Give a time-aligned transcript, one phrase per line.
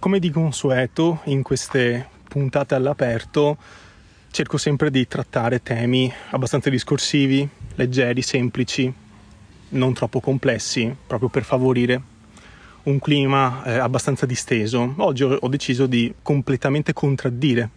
[0.00, 3.56] Come di consueto in queste puntate all'aperto
[4.30, 8.92] cerco sempre di trattare temi abbastanza discorsivi, leggeri, semplici,
[9.70, 12.00] non troppo complessi, proprio per favorire
[12.84, 14.94] un clima eh, abbastanza disteso.
[14.98, 17.68] Oggi ho, deciso di completamente contraddire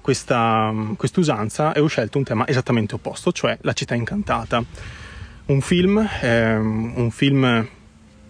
[0.00, 0.74] questa
[1.14, 4.64] usanza e ho scelto un tema esattamente opposto, cioè la città incantata.
[5.46, 7.68] Un film, ehm, un film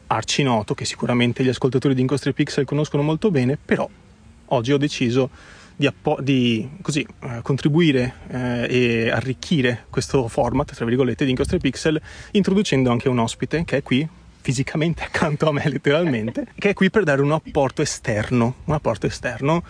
[0.08, 3.88] arcinoto che sicuramente gli ascoltatori di Incostri Pixel conoscono molto bene, però
[4.46, 5.30] oggi ho deciso
[5.76, 11.58] di, appo- di così, eh, contribuire eh, e arricchire questo format, tra virgolette, di Incostri
[11.58, 12.00] Pixel,
[12.32, 14.08] introducendo anche un ospite che è qui
[14.40, 19.06] fisicamente accanto a me letteralmente, che è qui per dare un apporto esterno, un apporto
[19.06, 19.62] esterno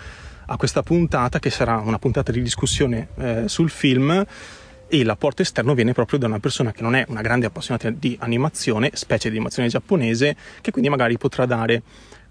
[0.48, 4.25] a questa puntata che sarà una puntata di discussione eh, sul film
[4.89, 8.17] e l'apporto esterno viene proprio da una persona che non è una grande appassionata di
[8.21, 11.83] animazione, specie di animazione giapponese, che quindi magari potrà dare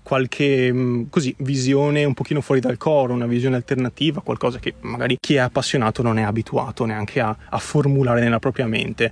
[0.06, 5.18] qualche mm, così, visione un pochino fuori dal coro, una visione alternativa, qualcosa che magari
[5.20, 9.12] chi è appassionato non è abituato neanche a, a formulare nella propria mente.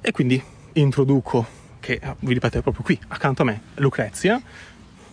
[0.00, 1.46] E quindi introduco,
[1.78, 4.40] che vi ripeto è proprio qui, accanto a me, Lucrezia,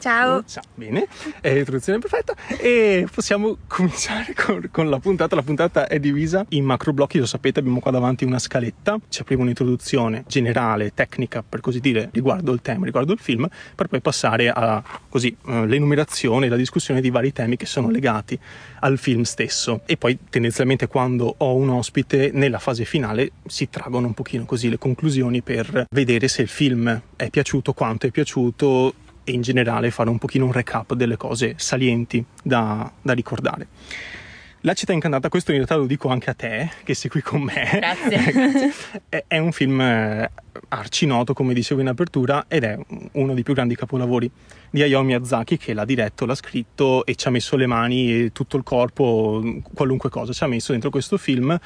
[0.02, 0.44] Ciao.
[0.47, 1.07] Ciao, bene,
[1.41, 5.35] è l'introduzione perfetta e possiamo cominciare con, con, la puntata.
[5.35, 9.22] La puntata è divisa in macro blocchi, lo sapete, abbiamo qua davanti una scaletta, c'è
[9.22, 14.02] prima un'introduzione generale, tecnica per così dire, riguardo il tema, riguardo il film, per poi
[14.02, 18.39] passare a così uh, l'enumerazione e la discussione di vari temi che sono legati
[18.79, 19.81] al film stesso.
[19.85, 24.67] E poi tendenzialmente quando ho un ospite, nella fase finale si traggono un pochino così
[24.67, 29.91] le conclusioni per vedere se il film è piaciuto, quanto è piaciuto e in generale
[29.91, 33.67] fare un pochino un recap delle cose salienti da, da ricordare.
[34.63, 37.41] La città incantata, questo in realtà lo dico anche a te che sei qui con
[37.41, 37.67] me.
[37.81, 38.72] Grazie.
[39.09, 40.30] è, è, un film eh,
[40.67, 42.78] arcinoto, come dicevo in apertura, ed è
[43.13, 44.30] uno dei più grandi capolavori
[44.69, 48.31] di Hayao Miyazaki che l'ha diretto, l'ha scritto e ci ha messo le mani e
[48.31, 49.41] tutto il corpo,
[49.73, 51.59] qualunque cosa ci ha messo dentro questo film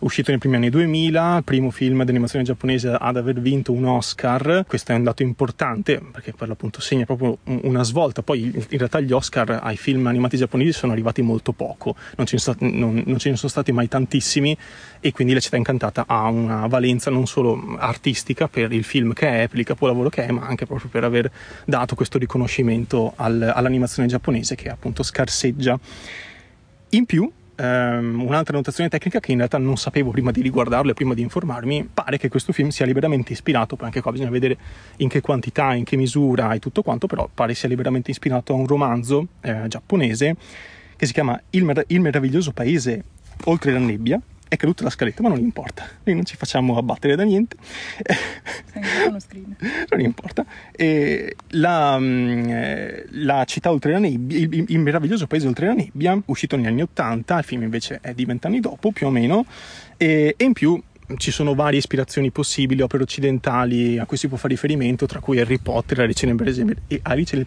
[0.00, 4.64] uscito nei primi anni 2000, primo film d'animazione giapponese ad aver vinto un Oscar.
[4.66, 8.22] Questo è un dato importante perché per l'appunto segna proprio una svolta.
[8.22, 12.36] Poi in realtà gli Oscar ai film animati giapponesi sono arrivati molto poco, non ce
[12.36, 14.56] ne, sta, non, non ce ne sono stati mai tantissimi
[15.00, 19.42] e quindi La città incantata ha una valenza non solo artistica per il film che
[19.42, 21.30] è, per il capolavoro che è, ma anche proprio per aver
[21.64, 25.78] dato questo riconoscimento al, all'animazione giapponese che appunto scarseggia.
[26.92, 27.30] In più,
[27.60, 31.20] Um, un'altra notazione tecnica che in realtà non sapevo prima di riguardarlo e prima di
[31.20, 34.56] informarmi, pare che questo film sia liberamente ispirato, poi anche qua bisogna vedere
[34.96, 38.56] in che quantità, in che misura e tutto quanto, però pare sia liberamente ispirato a
[38.56, 40.36] un romanzo eh, giapponese
[40.96, 43.04] che si chiama Il, Mer- Il meraviglioso paese
[43.44, 44.18] oltre la nebbia,
[44.50, 47.56] è caduta la scaletta, ma non importa, noi non ci facciamo abbattere da niente.
[49.90, 50.44] non importa.
[50.72, 55.74] E la, mm, eh, la, città oltre la nebbia, il, il, meraviglioso paese oltre la
[55.74, 59.46] nebbia, uscito negli anni Ottanta, il film invece è di vent'anni dopo più o meno,
[59.96, 60.82] e, e in più
[61.16, 65.40] ci sono varie ispirazioni possibili, opere occidentali a cui si può fare riferimento, tra cui
[65.40, 66.36] Harry Potter, Alice nel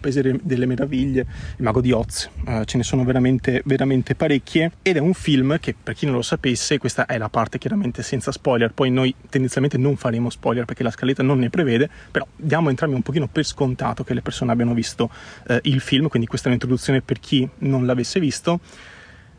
[0.00, 1.26] Paese delle Meraviglie,
[1.56, 4.72] Il Mago di Oz, uh, ce ne sono veramente, veramente parecchie.
[4.82, 8.02] Ed è un film che per chi non lo sapesse, questa è la parte chiaramente
[8.02, 12.26] senza spoiler, poi noi tendenzialmente non faremo spoiler perché la scaletta non ne prevede, però
[12.36, 15.10] diamo entrambi un pochino per scontato che le persone abbiano visto
[15.48, 18.60] uh, il film, quindi questa è un'introduzione per chi non l'avesse visto.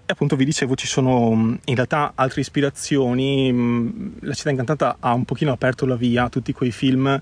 [0.08, 3.52] E appunto vi dicevo, ci sono mm, in realtà altre ispirazioni.
[3.52, 7.20] Mm, la città incantata ha un pochino aperto la via a tutti quei film,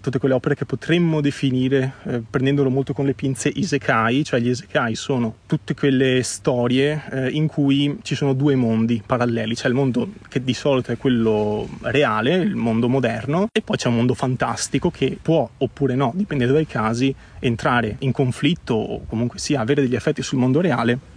[0.00, 4.48] tutte quelle opere che potremmo definire, eh, prendendolo molto con le pinze, isekai, cioè gli
[4.48, 9.74] isekai sono tutte quelle storie eh, in cui ci sono due mondi paralleli, c'è il
[9.74, 14.14] mondo che di solito è quello reale, il mondo moderno, e poi c'è un mondo
[14.14, 19.82] fantastico che può oppure no, dipendendo dai casi, entrare in conflitto o comunque sia avere
[19.82, 21.09] degli effetti sul mondo reale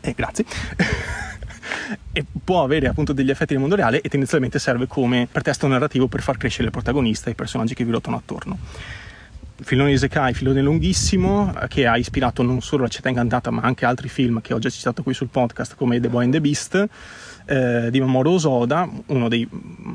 [0.00, 0.44] eh, grazie.
[2.12, 6.08] e può avere appunto degli effetti nel mondo reale e tendenzialmente serve come pretesto narrativo
[6.08, 8.58] per far crescere il protagonista e i personaggi che vi ruotano attorno.
[9.62, 14.08] Filone Isekai, filone lunghissimo, che ha ispirato non solo La città incantata ma anche altri
[14.08, 16.88] film che ho già citato qui sul podcast come The Boy and the Beast,
[17.50, 19.48] eh, di Mamoru Osoda, uno dei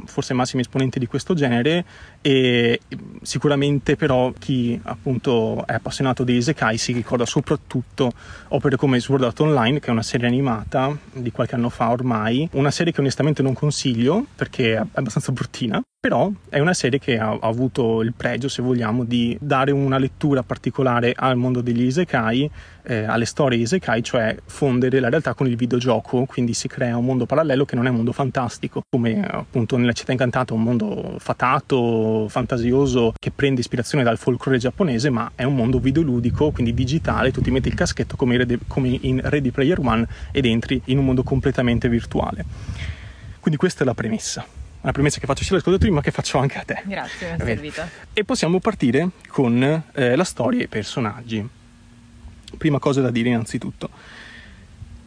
[0.06, 1.86] forse massimi esponenti di questo genere
[2.19, 2.81] e
[3.22, 8.12] sicuramente però chi appunto è appassionato di Isekai si ricorda soprattutto
[8.50, 12.48] opere come Sword Art Online che è una serie animata di qualche anno fa ormai,
[12.54, 17.18] una serie che onestamente non consiglio perché è abbastanza bruttina però è una serie che
[17.18, 22.48] ha, avuto il pregio, se vogliamo, di dare una lettura particolare al mondo degli isekai,
[22.84, 27.06] eh, alle storie isekai, cioè fondere la realtà con il videogioco, quindi si crea un
[27.06, 31.16] mondo parallelo che non è un mondo fantastico, come appunto nella città incantata, un mondo
[31.20, 37.32] fatato, fantasioso, che prende ispirazione dal folklore giapponese, ma è un mondo videoludico, quindi digitale,
[37.32, 40.82] tu ti metti il caschetto come in Ready, come in Ready Player One ed entri
[40.86, 42.46] in un mondo completamente virtuale.
[43.40, 44.46] Quindi questa è la premessa
[44.86, 46.84] una premessa che faccio sia agli ascoltatori ma che faccio anche a te.
[46.86, 47.90] Grazie, mi è servita.
[48.14, 51.48] E possiamo partire con eh, la storia e i personaggi.
[52.56, 53.90] Prima cosa da dire innanzitutto.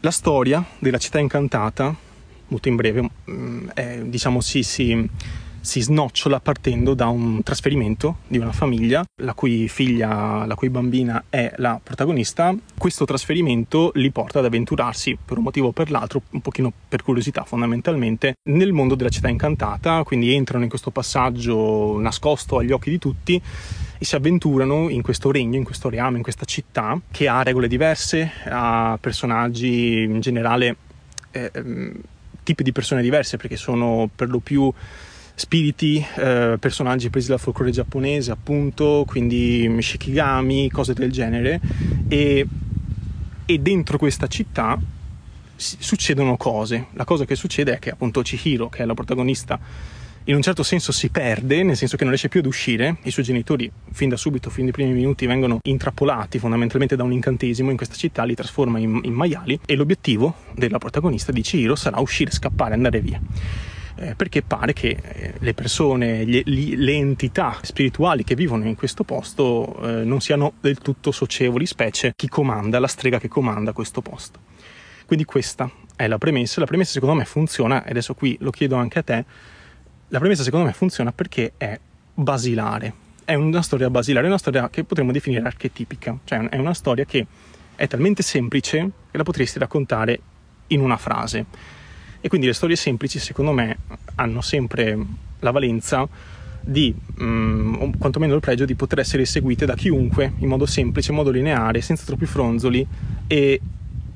[0.01, 1.95] La storia della città incantata,
[2.49, 5.09] molto in breve, mm, è, diciamo si, si
[5.69, 11.25] si snocciola partendo da un trasferimento di una famiglia la cui figlia, la cui bambina
[11.29, 12.55] è la protagonista.
[12.77, 17.03] Questo trasferimento li porta ad avventurarsi per un motivo o per l'altro, un pochino per
[17.03, 22.91] curiosità fondamentalmente, nel mondo della città incantata, quindi entrano in questo passaggio nascosto agli occhi
[22.91, 23.41] di tutti
[24.01, 27.69] e si avventurano in questo regno, in questo reame, in questa città che ha regole
[27.69, 30.77] diverse, ha personaggi in generale,
[31.33, 32.01] eh, ehm,
[32.49, 34.73] tipi di persone diverse perché sono per lo più
[35.35, 41.61] spiriti, eh, personaggi presi dal folklore giapponese, appunto, quindi shikigami, cose del genere.
[42.09, 42.47] E,
[43.45, 44.81] e dentro questa città
[45.57, 46.87] succedono cose.
[46.93, 49.61] La cosa che succede è che appunto Chihiro, che è la protagonista,
[50.29, 52.99] in un certo senso si perde, nel senso che non riesce più ad uscire.
[53.05, 57.13] I suoi genitori, fin da subito, fin dai primi minuti, vengono intrappolati fondamentalmente da un
[57.13, 59.59] incantesimo in questa città, li trasforma in, in maiali.
[59.65, 63.21] E l'obiettivo della protagonista di Chihiro sarà uscire, scappare, andare via
[64.01, 69.05] eh, perché pare che eh, le persone, gli, le entità spirituali che vivono in questo
[69.05, 74.01] posto eh, non siano del tutto socievoli, specie chi comanda, la strega che comanda questo
[74.01, 74.41] posto.
[75.07, 78.77] Quindi questa è la premessa, la premessa secondo me funziona, e adesso qui lo chiedo
[78.77, 79.25] anche a te,
[80.09, 81.79] la premessa secondo me funziona perché è
[82.15, 82.93] basilare,
[83.25, 87.05] è una storia basilare, è una storia che potremmo definire archetipica, cioè è una storia
[87.05, 87.27] che
[87.77, 90.21] è talmente semplice che la potresti raccontare
[90.69, 91.45] in una frase.
[92.21, 93.79] E quindi le storie semplici, secondo me,
[94.17, 94.99] hanno sempre
[95.41, 96.09] la valenza
[96.61, 101.17] di, um, quantomeno il pregio di poter essere eseguite da chiunque in modo semplice, in
[101.17, 102.87] modo lineare, senza troppi fronzoli
[103.27, 103.61] e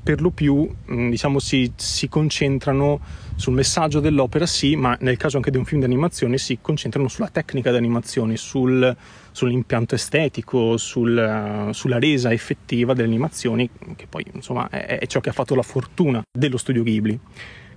[0.03, 2.99] per lo più mm, diciamo, si, si, concentrano
[3.35, 7.29] sul messaggio dell'opera, sì, ma nel caso anche di un film d'animazione si concentrano sulla
[7.29, 8.95] tecnica d'animazione, sul,
[9.31, 15.29] sull'impianto estetico, sul, sulla resa effettiva delle animazioni, che poi insomma è, è ciò che
[15.29, 17.17] ha fatto la fortuna dello studio Ghibli.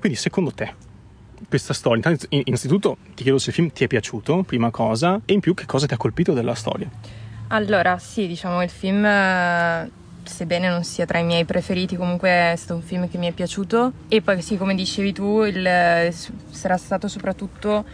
[0.01, 0.95] Quindi secondo te
[1.49, 5.41] questa storia, innanzitutto ti chiedo se il film ti è piaciuto, prima cosa, e in
[5.41, 6.91] più che cosa ti ha colpito della storia?
[7.49, 9.91] Allora, sì, diciamo il film, eh,
[10.27, 13.33] sebbene non sia tra i miei preferiti, comunque è stato un film che mi è
[13.33, 16.13] piaciuto e poi sì, come dicevi tu, il,
[16.51, 17.85] sarà stato soprattutto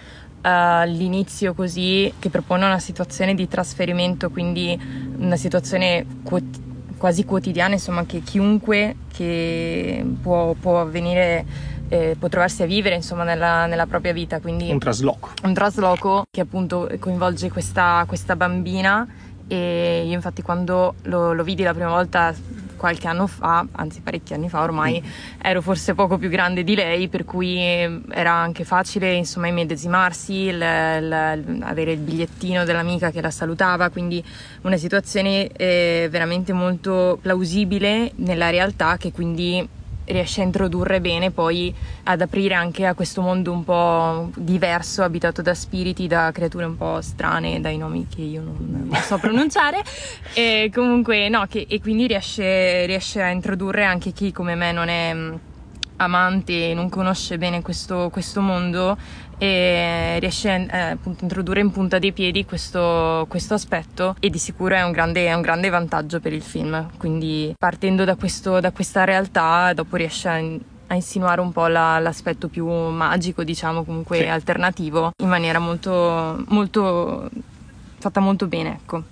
[0.42, 4.78] uh, l'inizio così che propone una situazione di trasferimento, quindi
[5.18, 6.70] una situazione quotidiana
[7.02, 11.44] quasi quotidiana, insomma, che chiunque che può, può venire
[11.88, 14.40] eh, può trovarsi a vivere insomma nella, nella, propria vita.
[14.40, 15.30] Quindi un trasloco.
[15.42, 19.06] Un trasloco che appunto coinvolge questa, questa bambina
[19.52, 22.34] e io infatti quando lo, lo, vidi la prima volta
[22.74, 25.40] qualche anno fa, anzi parecchi anni fa ormai, mm.
[25.42, 30.54] ero forse poco più grande di lei, per cui era anche facile insomma immedesimarsi, il,
[30.54, 34.24] il, avere il bigliettino dell'amica che la salutava, quindi
[34.62, 39.68] una situazione eh, veramente molto plausibile nella realtà che quindi
[40.06, 45.42] riesce a introdurre bene poi ad aprire anche a questo mondo un po' diverso, abitato
[45.42, 49.82] da spiriti, da creature un po' strane, dai nomi che io non, non so pronunciare.
[50.34, 54.88] e comunque no, che, e quindi riesce, riesce a introdurre anche chi come me non
[54.88, 55.14] è
[55.96, 58.96] amante e non conosce bene questo, questo mondo
[59.42, 64.38] e riesce eh, appunto a introdurre in punta dei piedi questo, questo aspetto e di
[64.38, 68.60] sicuro è un, grande, è un, grande, vantaggio per il film quindi partendo da, questo,
[68.60, 73.82] da questa realtà dopo riesce a, a insinuare un po' la, l'aspetto più magico diciamo
[73.82, 74.26] comunque sì.
[74.26, 77.28] alternativo in maniera molto, molto
[77.98, 79.02] fatta molto bene ecco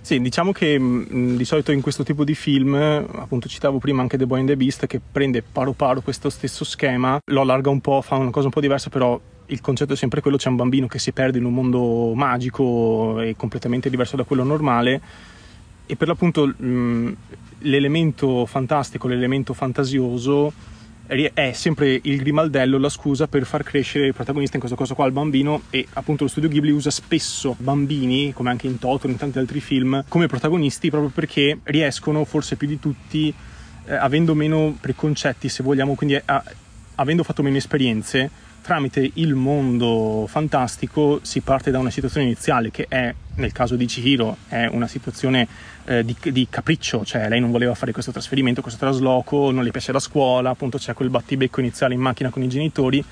[0.00, 4.02] sì, diciamo che mh, mm, di solito in questo tipo di film, appunto citavo prima
[4.02, 7.70] anche The Boy and the Beast, che prende paro paro questo stesso schema, lo allarga
[7.70, 10.48] un po', fa una cosa un po' diversa, però il concetto è sempre quello, c'è
[10.48, 15.00] un bambino che si perde in un mondo magico e completamente diverso da quello normale
[15.86, 17.16] e per l'appunto mh,
[17.60, 20.52] l'elemento fantastico, l'elemento fantasioso
[21.06, 25.06] è sempre il grimaldello, la scusa per far crescere il protagonista, in questo caso qua
[25.06, 29.16] il bambino, e appunto lo studio Ghibli usa spesso bambini, come anche in Totoro, in
[29.16, 33.32] tanti altri film, come protagonisti proprio perché riescono, forse più di tutti,
[33.86, 36.42] eh, avendo meno preconcetti, se vogliamo, quindi a,
[36.96, 38.28] avendo fatto meno esperienze,
[38.66, 43.86] tramite il mondo fantastico si parte da una situazione iniziale che è, nel caso di
[43.86, 45.46] Chihiro, è una situazione
[45.84, 49.70] eh, di, di, capriccio, cioè lei non voleva fare questo trasferimento, questo trasloco, non le
[49.70, 53.04] piace la scuola, appunto c'è quel battibecco iniziale in macchina con i genitori.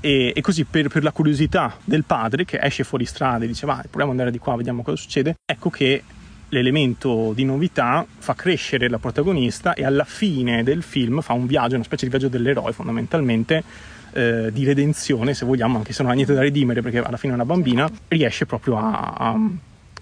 [0.00, 3.66] E, e così per, per, la curiosità del padre che esce fuori strada e dice
[3.66, 6.02] va, proviamo ad andare di qua, vediamo cosa succede, ecco che
[6.48, 11.76] l'elemento di novità fa crescere la protagonista e alla fine del film fa un viaggio,
[11.76, 13.62] una specie di viaggio dell'eroe fondamentalmente,
[14.18, 17.32] eh, di redenzione se vogliamo, anche se non ha niente da redimere perché alla fine
[17.32, 19.38] è una bambina, riesce proprio a, a,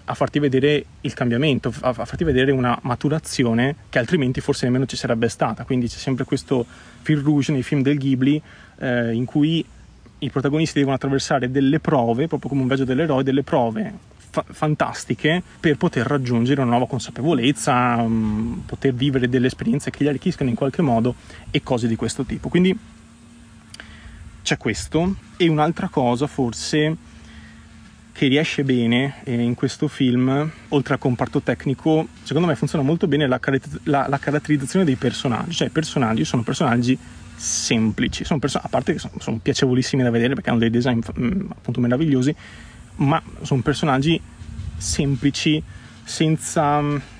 [0.05, 4.87] a farti vedere il cambiamento, a, a, farti vedere una maturazione che altrimenti forse nemmeno
[4.87, 5.65] ci sarebbe stata.
[5.65, 6.65] Quindi c'è sempre questo
[7.01, 8.41] fil rouge nei film del Ghibli
[8.79, 9.63] eh, in cui
[10.19, 13.93] i protagonisti devono attraversare delle prove, proprio come un viaggio dell'eroe, delle prove
[14.31, 20.07] fa- fantastiche per poter raggiungere una nuova consapevolezza, mm, poter vivere delle esperienze che gli
[20.07, 21.13] arricchiscono in qualche modo
[21.51, 22.49] e cose di questo tipo.
[22.49, 22.95] Quindi
[24.47, 26.95] c'è questo e un'altra cosa forse
[28.13, 33.07] che riesce bene eh, in questo film, oltre al comparto tecnico, secondo me funziona molto
[33.07, 33.41] bene la,
[33.83, 36.97] la, la caratterizzazione dei personaggi, cioè i personaggi sono personaggi
[37.35, 41.01] semplici, sono perso- a parte che sono, sono, piacevolissimi da vedere perché hanno dei design
[41.19, 42.33] mm, appunto meravigliosi,
[42.95, 44.19] ma sono personaggi
[44.77, 45.61] semplici,
[46.05, 47.15] senza...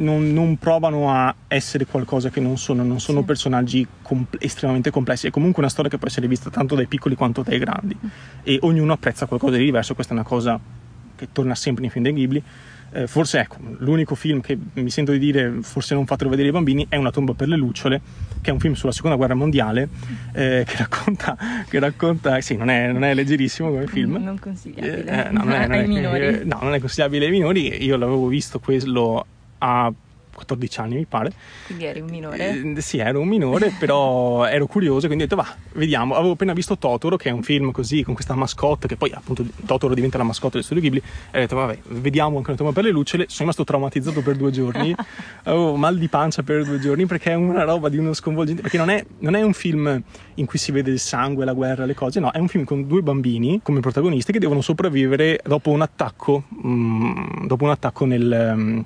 [0.00, 3.24] Mm, non, non, provano a essere qualcosa che non sono, non sono sì.
[3.24, 7.14] personaggi com- estremamente complessi, è comunque una storia che può essere vista tanto dai piccoli
[7.14, 8.08] quanto dai grandi mm.
[8.42, 10.58] e ognuno apprezza qualcosa di diverso, questa è una cosa
[11.16, 12.42] che torna sempre nei film dei Ghibli
[12.94, 16.54] eh, forse ecco, l'unico film che mi sento di dire forse non fatelo vedere ai
[16.54, 18.00] bambini è Una tomba per le lucciole,
[18.40, 19.88] che è un film sulla seconda guerra mondiale
[20.32, 21.36] eh, che racconta,
[21.68, 24.22] che racconta sì, non è, non è leggerissimo come film.
[24.22, 26.24] Non consigliabile eh, no, non è, non ai minori.
[26.24, 27.84] Eh, no, non è consigliabile ai minori.
[27.84, 29.26] Io l'avevo visto quello
[29.58, 29.92] a
[30.34, 31.32] 14 anni mi pare.
[31.66, 32.74] Quindi eri un minore?
[32.74, 36.14] Eh, sì, ero un minore, però ero curioso, quindi ho detto va, vediamo.
[36.14, 39.44] Avevo appena visto Totoro, che è un film così, con questa mascotte, che poi appunto
[39.64, 42.72] Totoro diventa la mascotte del studio Ghibli, e ho detto vabbè, vediamo anche una toma
[42.72, 43.24] per le lucciole.
[43.24, 44.94] Sono rimasto traumatizzato per due giorni,
[45.44, 48.78] avevo mal di pancia per due giorni, perché è una roba di uno sconvolgente, perché
[48.78, 50.02] non è, non è un film
[50.34, 52.86] in cui si vede il sangue, la guerra, le cose, no, è un film con
[52.86, 58.54] due bambini come protagonisti che devono sopravvivere dopo un attacco, mh, dopo un attacco nel...
[58.56, 58.84] Mh,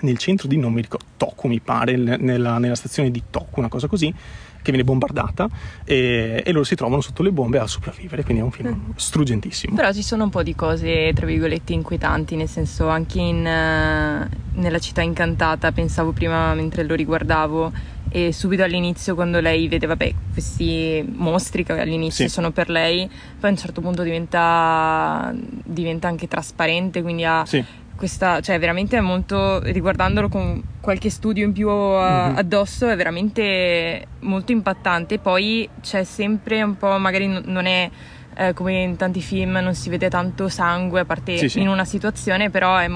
[0.00, 3.68] nel centro di, non mi ricordo, Toku mi pare, nella, nella stazione di Toku, una
[3.68, 4.14] cosa così,
[4.62, 5.48] che viene bombardata
[5.84, 8.90] e, e, loro si trovano sotto le bombe a sopravvivere, quindi è un film mm.
[8.96, 9.74] struggentissimo.
[9.74, 14.60] Però ci sono un po' di cose, tra virgolette, inquietanti, nel senso anche in, uh,
[14.60, 17.72] nella città incantata, pensavo prima mentre lo riguardavo,
[18.10, 22.32] e subito all'inizio quando lei vede vabbè, questi mostri che all'inizio sì.
[22.32, 27.44] sono per lei, poi a un certo punto diventa, diventa anche trasparente, quindi ha...
[27.46, 32.36] Sì questa, cioè veramente molto, riguardandolo con qualche studio in più a, mm-hmm.
[32.36, 35.18] addosso, è veramente molto impattante.
[35.18, 37.90] Poi c'è sempre un po', magari non è
[38.36, 41.60] eh, come in tanti film, non si vede tanto sangue, a parte sì, sì.
[41.60, 42.88] in una situazione, però è,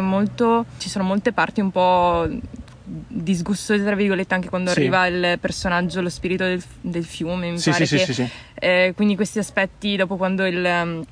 [0.00, 2.28] molto, ci sono molte parti un po'
[2.84, 4.78] disgustose tra virgolette anche quando sì.
[4.78, 8.28] arriva il personaggio lo spirito del, del fiume mi sì, pare sì, che, sì, sì,
[8.54, 11.06] eh, quindi questi aspetti dopo quando il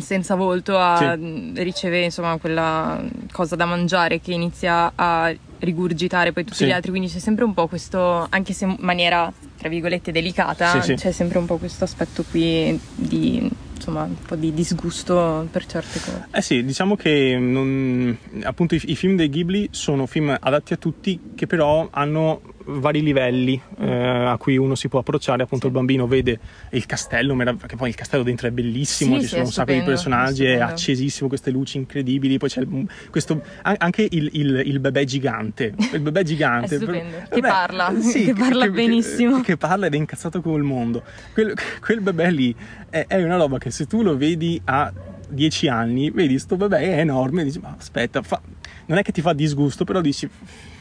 [0.00, 1.52] senza volto a, sì.
[1.62, 6.66] riceve insomma quella cosa da mangiare che inizia a rigurgitare poi tutti sì.
[6.66, 10.80] gli altri quindi c'è sempre un po' questo anche se in maniera tra virgolette delicata
[10.80, 15.66] sì, c'è sempre un po' questo aspetto qui di insomma un po' di disgusto per
[15.66, 20.36] certe cose eh sì diciamo che non, appunto i, i film dei Ghibli sono film
[20.38, 25.42] adatti a tutti che però hanno vari livelli eh, a cui uno si può approcciare.
[25.42, 25.72] Appunto, sì.
[25.72, 26.38] il bambino vede
[26.70, 29.82] il castello, perché poi il castello dentro è bellissimo, sì, ci sono un sacco di
[29.82, 32.38] personaggi, è accesissimo, queste luci incredibili.
[32.38, 32.66] Poi c'è
[33.10, 35.74] questo, anche il, il, il bebè gigante.
[35.92, 39.36] Il bebè gigante per, che parla, sì, che parla che, benissimo.
[39.36, 41.02] Che, che, parla ed è incazzato con il mondo.
[41.32, 42.54] Quel, quel bebè lì
[42.88, 44.92] è, è una roba che se tu lo vedi a
[45.28, 48.40] 10 anni, vedi sto bebè è enorme, dici ma aspetta, fa...
[48.86, 50.28] non è che ti fa disgusto, però dici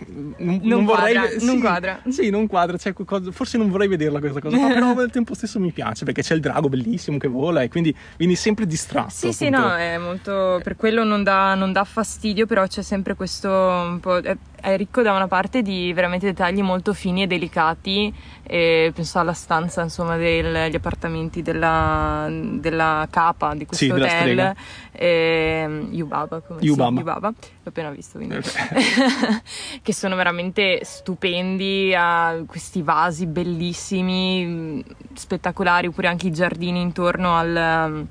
[0.08, 2.02] non, non, non vorrei quadra, sì, non quadra.
[2.10, 2.94] Sì, non quadra, cioè,
[3.32, 6.34] forse non vorrei vederla questa cosa, ma però al tempo stesso mi piace perché c'è
[6.34, 9.10] il drago bellissimo che vola e quindi vieni sempre distratto.
[9.10, 9.44] Sì, appunto.
[9.46, 13.50] sì, no, è molto per quello non dà, non dà fastidio, però c'è sempre questo
[13.50, 18.14] un po' è, è ricco da una parte di veramente dettagli molto fini e delicati
[18.44, 24.56] e penso alla stanza insomma degli appartamenti della, della capa di questo sì, hotel.
[24.92, 26.92] e, Yubaba come Yubaba.
[26.92, 27.28] Sì, Yubaba.
[27.28, 28.38] L'ho appena visto quindi.
[29.82, 38.08] Che sono veramente stupendi ha questi vasi bellissimi spettacolari oppure anche i giardini intorno al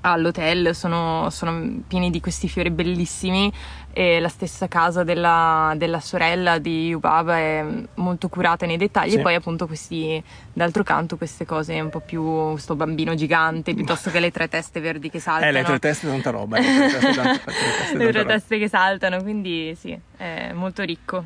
[0.00, 3.52] all'hotel sono, sono, pieni di questi fiori bellissimi
[3.98, 9.16] e la stessa casa della, della sorella di Yubaba è molto curata nei dettagli sì.
[9.16, 14.10] e poi appunto questi, d'altro canto queste cose un po' più sto bambino gigante piuttosto
[14.12, 15.50] che le tre teste verdi che saltano.
[15.50, 16.60] Eh, le tre teste tanta roba.
[16.60, 21.24] Le tre teste, tanta, teste, le tre teste che saltano, quindi sì, è molto ricco.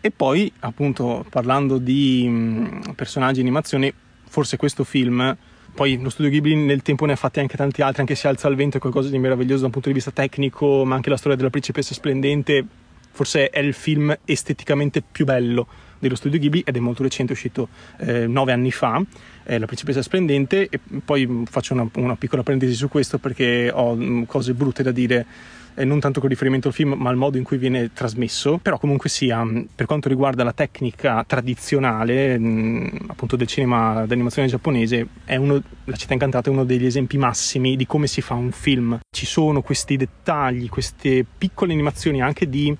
[0.00, 3.92] E poi appunto parlando di mh, personaggi animazione,
[4.28, 5.36] forse questo film
[5.74, 8.48] poi lo studio Ghibli nel tempo ne ha fatti anche tanti altri, anche Se alza
[8.48, 11.16] il vento è qualcosa di meraviglioso da un punto di vista tecnico, ma anche la
[11.16, 12.64] storia della principessa splendente
[13.12, 15.66] forse è il film esteticamente più bello
[15.98, 19.00] dello studio Ghibli ed è molto recente, è uscito eh, nove anni fa,
[19.44, 23.94] è La principessa splendente e poi faccio una, una piccola parentesi su questo perché ho
[23.94, 25.26] mm, cose brutte da dire
[25.74, 28.78] eh, non tanto con riferimento al film ma al modo in cui viene trasmesso, però
[28.78, 34.48] comunque sia mm, per quanto riguarda la tecnica tradizionale mh, mm, appunto del cinema d'animazione
[34.48, 38.52] giapponese, uno, La città incantata è uno degli esempi massimi di come si fa un
[38.52, 38.98] film.
[39.10, 42.74] Ci sono questi dettagli, queste piccole animazioni anche di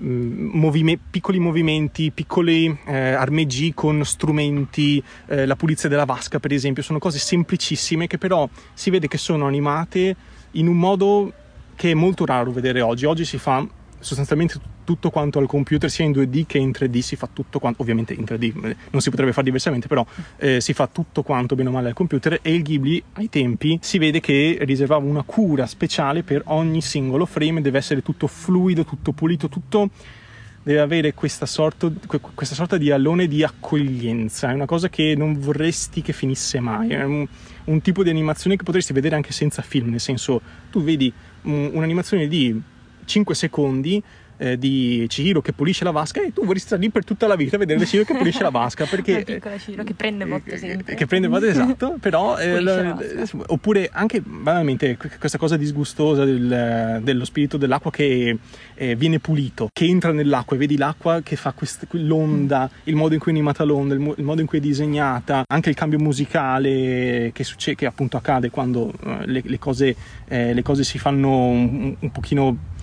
[0.00, 6.52] mm, Movime, piccoli movimenti, piccoli eh, armeggi con strumenti, eh, la pulizia della vasca per
[6.52, 10.16] esempio, sono cose semplicissime che però si vede che sono animate
[10.52, 11.32] in un modo
[11.78, 13.04] che è molto raro vedere oggi.
[13.04, 13.64] Oggi si fa
[14.00, 17.82] sostanzialmente tutto quanto al computer, sia in 2D che in 3D, si fa tutto quanto,
[17.82, 20.04] ovviamente in 3D eh, non si potrebbe fare diversamente, però
[20.38, 23.78] eh, si fa tutto quanto bene o male al computer e il Ghibli ai tempi
[23.80, 28.84] si vede che riservava una cura speciale per ogni singolo frame, deve essere tutto fluido,
[28.84, 29.90] tutto pulito, tutto
[30.64, 31.90] deve avere questa sorta,
[32.34, 36.90] questa sorta di allone di accoglienza, è una cosa che non vorresti che finisse mai,
[36.90, 37.26] è un,
[37.64, 42.28] un tipo di animazione che potresti vedere anche senza film, nel senso tu vedi un'animazione
[42.28, 42.60] di
[43.04, 44.02] 5 secondi
[44.38, 47.36] eh, di Ciro che pulisce la vasca e tu vorresti stare lì per tutta la
[47.36, 50.52] vita a vedere Ciro che pulisce la vasca perché una piccola Ciro che prende botte
[50.52, 50.94] eh, sempre.
[50.94, 52.98] che prende botte esatto però eh, la,
[53.46, 58.38] oppure anche banalmente questa cosa disgustosa del, dello spirito dell'acqua che
[58.74, 63.14] eh, viene pulito che entra nell'acqua e vedi l'acqua che fa quest, l'onda il modo
[63.14, 65.98] in cui è animata l'onda il, il, modo in cui è disegnata anche il cambio
[65.98, 69.94] musicale che, succede, che appunto accade quando uh, le, le, cose,
[70.28, 72.77] eh, le cose si fanno un, un pochino eh,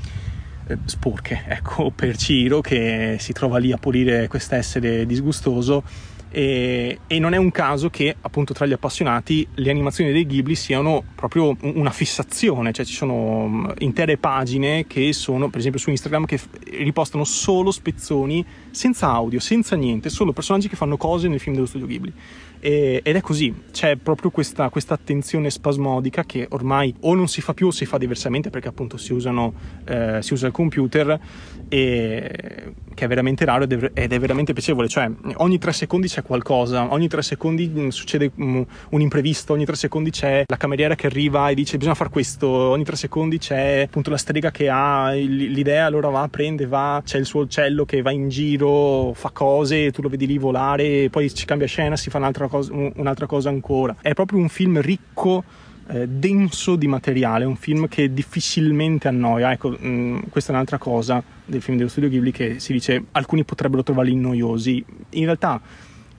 [0.86, 5.84] sporche, ecco, per Ciro che si trova lì a pulire quest'essere disgustoso.
[6.29, 10.55] E, e, non è un caso che appunto tra gli appassionati le animazioni dei Ghibli
[10.55, 16.25] siano proprio una fissazione, cioè ci sono intere pagine che sono per esempio su Instagram
[16.25, 16.38] che
[16.72, 18.45] ripostano solo spezzoni
[18.75, 22.13] senza audio, senza niente, solo personaggi che fanno cose nel film dello studio Ghibli.
[22.59, 27.42] E, ed è così, c'è proprio questa, questa, attenzione spasmodica che ormai o non si
[27.42, 29.53] fa più o si fa diversamente perché appunto si, usano,
[29.85, 31.20] eh, si usa il computer
[31.68, 36.92] e che è veramente raro ed è veramente piacevole, cioè ogni tre secondi c'è qualcosa,
[36.92, 41.07] ogni tre secondi mm, succede mm, un imprevisto, ogni tre secondi c'è la cameriera che
[41.07, 45.11] arriva e dice bisogna fare questo, ogni tre secondi c'è appunto la strega che ha
[45.11, 48.64] l'idea, allora va, prende, va, c'è il suo uccello che va in giro,
[49.13, 52.71] fa cose, tu lo vedi lì volare, poi ci cambia scena, si fa un'altra cosa,
[52.73, 53.95] un'altra cosa ancora.
[54.01, 55.43] È proprio un film ricco
[55.87, 59.51] eh, denso di materiale, un film che difficilmente annoia.
[59.51, 63.03] Ecco, mh, mm, questa è un'altra cosa del film dello studio Ghibli che si dice
[63.11, 64.83] alcuni potrebbero trovarli noiosi.
[65.11, 65.61] In realtà,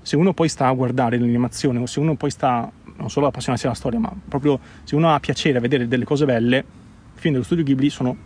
[0.01, 3.67] se uno poi sta a guardare l'animazione o se uno poi sta non solo appassionarsi
[3.67, 7.33] alla storia, ma proprio se uno ha piacere a vedere delle cose belle, i film
[7.33, 8.17] dello studio Ghibli sono,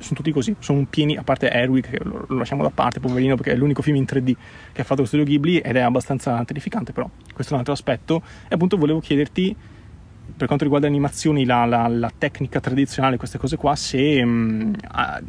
[0.00, 3.36] sono tutti così, sono pieni, a parte Erwick, che lo, lo, lasciamo da parte, poverino,
[3.36, 4.34] perché è l'unico film in 3D
[4.72, 7.74] che ha fatto lo studio Ghibli ed è abbastanza terrificante, però questo è un altro
[7.74, 8.22] aspetto.
[8.48, 9.54] E appunto volevo chiederti
[10.36, 14.28] per quanto riguarda le animazioni, la, la, la, tecnica tradizionale, queste cose qua, se mh,
[14.30, 14.72] mm,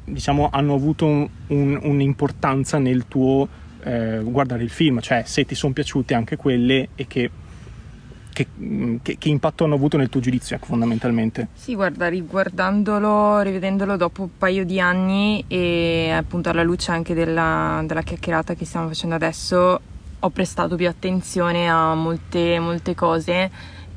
[0.06, 3.47] diciamo, hanno avuto un, un, un'importanza nel tuo
[3.84, 7.30] eh, guardare il film, cioè se ti sono piaciute anche quelle e che,
[8.36, 11.48] che, mm, che, che, impatto hanno avuto nel tuo giudizio, ecco, fondamentalmente.
[11.54, 17.82] Sì, guarda, riguardandolo, rivedendolo dopo un paio di anni e appunto alla luce anche della,
[17.86, 19.80] della chiacchierata che stiamo facendo adesso,
[20.19, 23.50] ho prestato più attenzione a molte, molte cose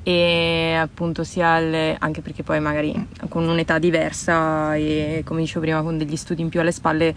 [0.04, 2.94] e appunto sia alle, anche perché poi magari
[3.28, 7.14] con un'età diversa e come dicevo prima con degli studi in più alle spalle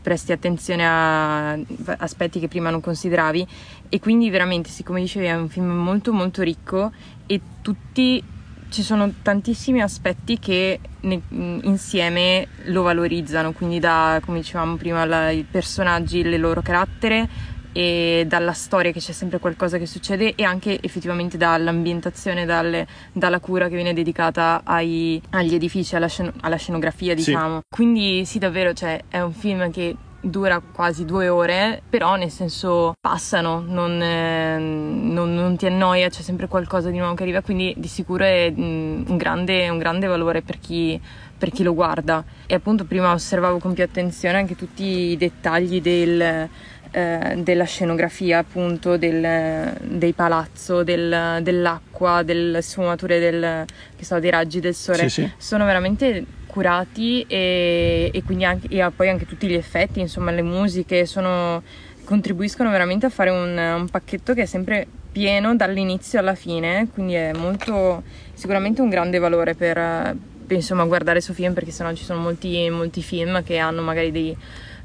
[0.00, 1.58] presti attenzione a
[1.98, 3.46] aspetti che prima non consideravi.
[3.88, 6.92] E quindi veramente siccome dicevi è un film molto molto ricco
[7.26, 8.22] e tutti
[8.70, 13.52] ci sono tantissimi aspetti che ne, insieme lo valorizzano.
[13.52, 19.00] Quindi da come dicevamo prima la, i personaggi le loro carattere e dalla storia che
[19.00, 24.60] c'è sempre qualcosa che succede e anche effettivamente dall'ambientazione, dalle, dalla cura che viene dedicata
[24.64, 27.56] ai, agli edifici, alla, scen- alla scenografia diciamo.
[27.56, 27.62] Sì.
[27.68, 32.94] Quindi sì davvero cioè, è un film che dura quasi due ore, però nel senso
[33.00, 37.74] passano, non, eh, non, non, ti annoia, c'è sempre qualcosa di nuovo che arriva, quindi
[37.76, 40.98] di sicuro è mm, un grande, un grande valore per chi,
[41.36, 42.24] per chi lo guarda.
[42.46, 46.48] E appunto prima osservavo con più attenzione anche tutti i dettagli del
[46.94, 53.64] eh, della scenografia, appunto, del, dei palazzo, del, dell'acqua, delle sfumature del,
[53.98, 55.08] so, dei raggi del sole.
[55.08, 55.30] Sì, sì.
[55.36, 60.42] Sono veramente curati e, e quindi anche, e poi anche tutti gli effetti, insomma, le
[60.42, 61.64] musiche sono,
[62.04, 67.14] contribuiscono veramente a fare un, un pacchetto che è sempre pieno dall'inizio alla fine, quindi
[67.14, 68.04] è molto
[68.34, 72.70] sicuramente un grande valore per, per insomma, guardare questo film perché sennò ci sono molti,
[72.70, 74.36] molti film che hanno magari dei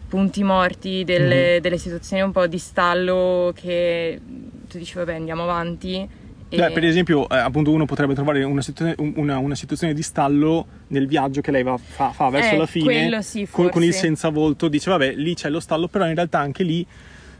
[0.09, 1.61] punti morti, delle, mm.
[1.61, 4.19] delle, situazioni un po' di stallo che
[4.67, 6.07] tu dici vabbè andiamo avanti.
[6.51, 6.57] E...
[6.57, 10.65] Beh, per esempio, eh, appunto, uno potrebbe trovare una, situ- una, una, situazione di stallo
[10.87, 13.93] nel viaggio che lei va, fa, fa, verso eh, la fine sì, con, con, il
[13.93, 14.67] senza volto.
[14.67, 16.83] Dice, vabbè, lì c'è lo stallo, però in realtà anche lì,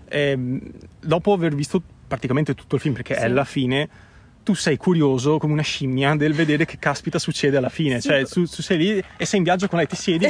[0.07, 0.37] eh,
[0.99, 3.21] dopo aver visto praticamente tutto il film, perché sì.
[3.21, 3.89] è la fine,
[4.49, 8.01] tu sei curioso come una scimmia del vedere che caspita succede alla fine.
[8.01, 8.07] Sì.
[8.07, 10.25] Cioè, tu, tu, sei lì e sei in viaggio con lei, ti siedi,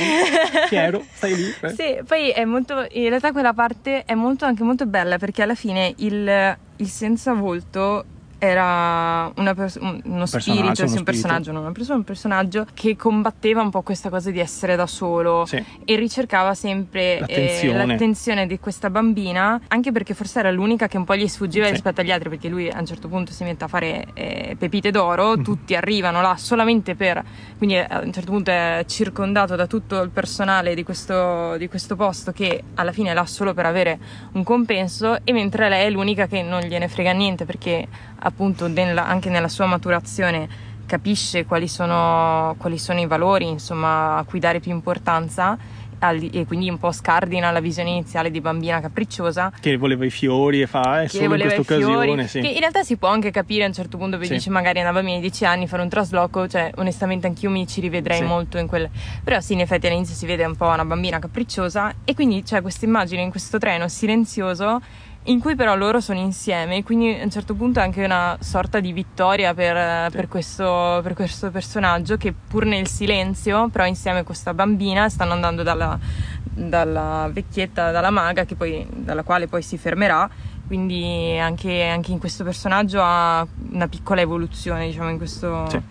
[0.67, 1.53] fiero, stai lì.
[1.61, 1.69] Eh.
[1.69, 2.85] Sì, poi è molto.
[2.91, 7.33] In realtà quella parte è molto, anche molto bella perché alla fine il, il senza
[7.33, 8.03] volto
[8.39, 13.69] era pers- uno spirito, sì, un personaggio, non una persona, un personaggio che combatteva un
[13.69, 15.63] po' questa cosa di essere da solo sì.
[15.83, 17.83] e ricercava sempre eh, l'attenzione.
[17.83, 18.47] Eh, l'attenzione.
[18.47, 21.71] di questa bambina, anche perché forse era l'unica che un po' gli sfuggiva sì.
[21.71, 24.89] rispetto agli altri, perché lui a un certo punto si mette a fare eh, pepite
[24.89, 25.43] d'oro, mm-hmm.
[25.43, 27.21] tutti arrivano là solamente per,
[27.57, 31.67] quindi eh, a un certo punto è circondato da tutto il personale di questo, di
[31.67, 33.99] questo posto che alla fine è là solo per avere
[34.33, 37.87] un compenso e mentre lei è l'unica che non gliene frega niente perché
[38.19, 44.23] appunto nella, anche nella sua maturazione capisce quali sono, quali sono i valori insomma, a
[44.23, 45.57] cui dare più importanza
[45.99, 50.61] e quindi un po' scardina la visione iniziale di bambina capricciosa che voleva i fiori
[50.61, 52.39] e fa eh, solo in questa occasione sì.
[52.39, 54.37] che in realtà si può anche capire a un certo punto perché sì.
[54.37, 57.81] dice magari una bambina di 10 anni fare un trasloco cioè onestamente anch'io mi ci
[57.81, 58.23] rivedrei sì.
[58.23, 58.89] molto in quel
[59.23, 62.61] però sì in effetti all'inizio si vede un po' una bambina capricciosa e quindi c'è
[62.61, 64.81] questa immagine in questo treno silenzioso
[65.23, 68.79] in cui però loro sono insieme, quindi a un certo punto è anche una sorta
[68.79, 70.15] di vittoria per, sì.
[70.15, 75.33] per, questo, per, questo, personaggio che pur nel silenzio, però insieme a questa bambina, stanno
[75.33, 75.99] andando dalla,
[76.41, 80.27] dalla vecchietta, dalla maga, poi, dalla quale poi si fermerà,
[80.65, 85.69] quindi anche, anche, in questo personaggio ha una piccola evoluzione, diciamo, in questo...
[85.69, 85.81] Sì.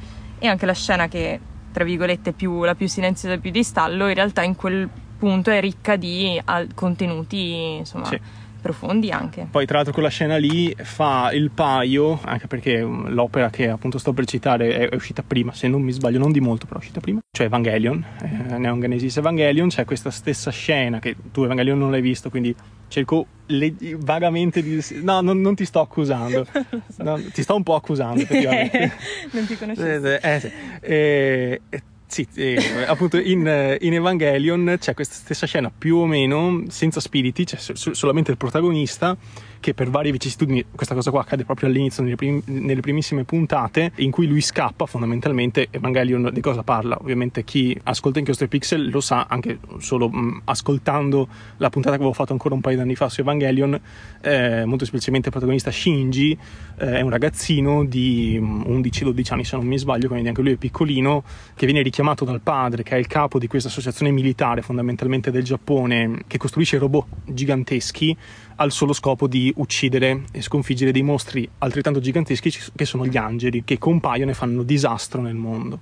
[0.41, 1.39] E anche la scena che,
[1.73, 4.89] tra virgolette, più, la più silenziosa e più di stallo, in realtà in quel
[5.19, 6.41] punto è ricca di
[6.75, 8.07] contenuti, insomma...
[8.07, 9.49] Sì profondi anche.
[9.51, 13.97] Poi tra l'altro quella scena lì fa il paio, anche perché um, l'opera che appunto
[13.97, 16.83] sto per citare è, uscita prima, se non mi sbaglio, non di molto, però è
[16.83, 21.79] uscita prima, cioè Evangelion, eh, Neon Genesis Evangelion, c'è questa stessa scena che tu Evangelion
[21.79, 22.55] non l'hai visto, quindi
[22.89, 24.85] cerco le, vagamente di...
[25.01, 26.45] No, non, non ti sto accusando,
[26.93, 27.03] so.
[27.03, 28.93] no, ti sto un po' accusando effettivamente.
[29.33, 30.07] non ti conoscevo.
[30.09, 30.51] Eh, eh, sì.
[30.81, 31.61] eh,
[32.09, 37.45] sì, eh, appunto in, in, Evangelion c'è questa stessa scena più o meno senza spiriti,
[37.45, 39.17] c'è solamente il protagonista
[39.61, 43.93] che per varie vicissitudini, questa cosa qua accade proprio all'inizio, nelle, prim- nelle, primissime puntate,
[43.97, 45.69] in cui lui scappa fondamentalmente.
[45.71, 46.97] Evangelion di cosa parla?
[47.01, 52.03] Ovviamente chi ascolta Inchiostro e Pixel lo sa anche solo mh, ascoltando la puntata che
[52.03, 53.79] avevo fatto ancora un paio di anni fa su Evangelion.
[54.21, 56.37] Eh, molto semplicemente il protagonista Shinji
[56.79, 60.57] eh, è un ragazzino di 11-12 anni, se non mi sbaglio, quindi anche lui è
[60.57, 65.31] piccolino, che viene richiamato dal padre, che è il capo di questa associazione militare fondamentalmente
[65.31, 68.17] del Giappone, che costruisce robot giganteschi
[68.61, 73.65] al solo scopo di uccidere e sconfiggere dei mostri altrettanto giganteschi che sono gli angeli,
[73.65, 75.81] che compaiono e fanno disastro nel mondo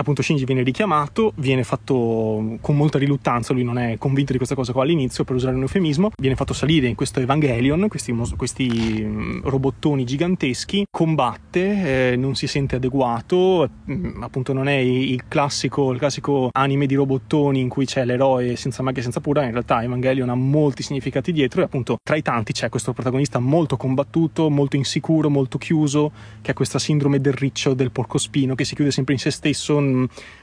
[0.00, 4.54] appunto Shinji viene richiamato, viene fatto con molta riluttanza, lui non è convinto di questa
[4.54, 8.68] cosa qua all'inizio, per usare un eufemismo, viene fatto salire in questo Evangelion, questi, questi
[9.04, 15.92] mm, robottoni giganteschi, combatte, eh, non si sente adeguato, mm, appunto non è il classico,
[15.92, 19.52] il classico anime di robottoni in cui c'è l'eroe senza magia e senza pura, in
[19.52, 23.76] realtà Evangelion ha molti significati dietro e appunto tra i tanti c'è questo protagonista molto
[23.76, 26.10] combattuto, molto insicuro, molto chiuso,
[26.40, 29.78] che ha questa sindrome del riccio, del porcospino, che si chiude sempre in se stesso,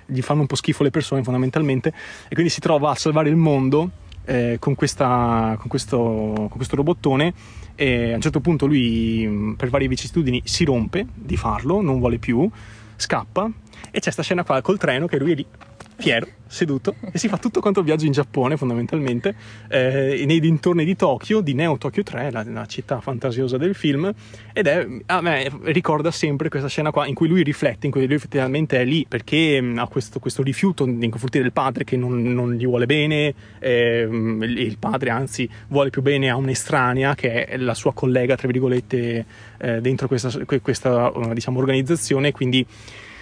[0.05, 1.93] gli fanno un po' schifo le persone fondamentalmente
[2.27, 3.91] e quindi si trova a salvare il mondo
[4.25, 7.33] eh, con, questa, con, questo, con, questo, robottone
[7.75, 12.17] e a un certo punto lui per varie vicissitudini si rompe di farlo, non vuole
[12.17, 12.49] più,
[12.95, 15.45] scappa e c'è questa scena qua col treno che lui è lì
[15.97, 19.35] fiero, seduto, e si fa tutto quanto il viaggio in Giappone, fondamentalmente,
[19.67, 24.13] eh, nei dintorni di Tokyo, di Neo Tokyo 3, la, la, città fantasiosa del film,
[24.53, 28.05] ed è, a me ricorda sempre questa scena qua in cui lui riflette, in cui
[28.05, 31.97] lui effettivamente è lì perché mh, ha questo, questo, rifiuto nei confronti del padre che
[31.97, 37.45] non, non gli vuole bene, eh, il padre anzi vuole più bene a un'estranea che
[37.45, 39.25] è la sua collega, tra virgolette,
[39.57, 40.31] eh, dentro questa,
[40.61, 42.65] questa diciamo, organizzazione, quindi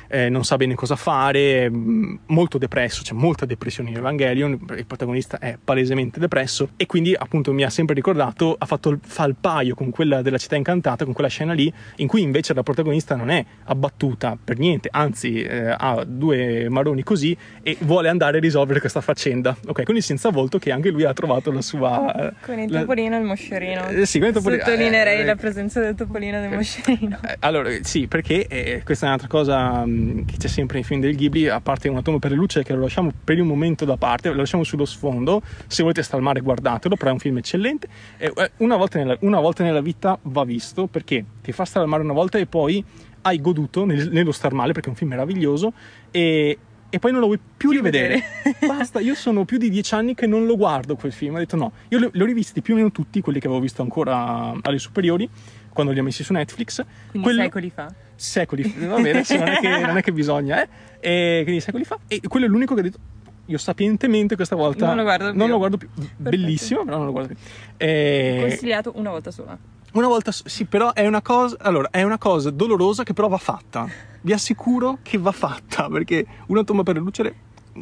[0.08, 4.86] eh, non sa bene cosa fare, mm, molto depresso, c'è molta depressione in Evangelion, il
[4.86, 9.26] protagonista è palesemente depresso e quindi appunto mi ha sempre ricordato, ha fatto il, fa
[9.26, 12.64] il paio con quella della città incantata, con quella scena lì, in cui invece la
[12.64, 18.38] protagonista non è abbattuta per niente, anzi eh, ha due maroni così e vuole andare
[18.38, 21.62] a risolvere questa faccenda, ok, con il senza volto che anche lui ha trovato la
[21.62, 22.34] sua...
[22.42, 23.88] Con il topolino e il moscerino.
[23.90, 24.64] Eh, sì, con il topolino.
[24.64, 27.20] Sottolineerei eh, la presenza del topolino e del moscerino.
[27.26, 31.00] Eh, allora, sì, perché eh, questa è un'altra cosa Ehm, che c'è sempre nei film
[31.00, 33.86] del Ghibli, a parte una tomba per le luci che lo lasciamo per un momento
[33.86, 37.20] da parte, lo lasciamo sullo sfondo, se volete stare al mare guardatelo, però è un
[37.20, 41.66] film eccellente, eh, una, volta nella, una volta nella vita va visto perché ti fa
[41.66, 42.84] stare al mare una volta e poi
[43.22, 45.74] hai goduto nel, nello star male perché è un film meraviglioso
[46.12, 46.58] e,
[46.90, 48.22] e poi non lo vuoi più rivedere.
[48.66, 51.36] Basta, io sono più di dieci anni che non lo guardo quel film.
[51.36, 53.82] Ho detto no, io li ho rivisti più o meno tutti, quelli che avevo visto
[53.82, 55.28] ancora alle superiori,
[55.70, 56.86] quando li ho messi su Netflix.
[57.10, 57.92] Quindi quello, secoli fa?
[58.16, 60.68] Secoli fa, va bene, non, è che, non, è che, bisogna, eh?
[61.00, 62.00] E, quindi secoli fa.
[62.08, 63.00] E quello è l'unico che ho detto,
[63.46, 65.38] io sapientemente questa volta non lo guardo più.
[65.38, 65.90] Non lo guardo più.
[66.18, 67.38] Bellissimo, però non lo guardo più.
[67.78, 68.38] E...
[68.42, 69.58] Consigliato una volta sola.
[69.94, 73.38] Una volta, sì, però è una cosa, allora, è una cosa dolorosa che però va
[73.38, 73.88] fatta.
[74.22, 77.36] Vi assicuro che va fatta, perché una tomba per lucere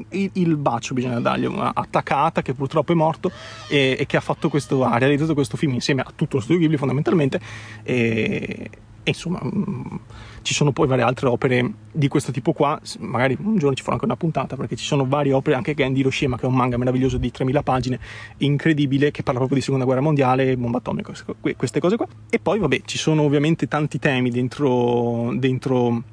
[0.09, 3.31] il, il, bacio bisogna dargli attaccata che purtroppo è morto
[3.67, 6.61] e, e che ha, fatto questo, ha realizzato questo film insieme a tutto lo studio
[6.61, 7.39] Ghibli fondamentalmente
[7.83, 8.69] e,
[9.03, 9.95] e insomma mm,
[10.41, 12.79] ci sono poi varie altre opere di questo tipo qua.
[12.99, 15.93] Magari un giorno ci farò anche una puntata perché ci sono varie opere anche Gen
[15.93, 17.99] di Hiroshima che è un manga meraviglioso di 3000 pagine
[18.37, 21.13] incredibile che parla proprio di seconda guerra mondiale bomba atomica
[21.55, 22.07] queste cose qua.
[22.29, 26.03] E poi vabbè ci sono ovviamente tanti temi dentro, dentro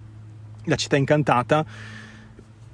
[0.65, 1.65] la città incantata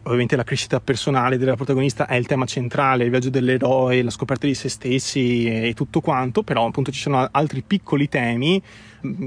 [0.06, 4.46] ovviamente la crescita personale della protagonista è il tema centrale, il viaggio dell'eroe, la scoperta
[4.46, 8.62] di se stessi e tutto quanto, però appunto ci sono altri piccoli temi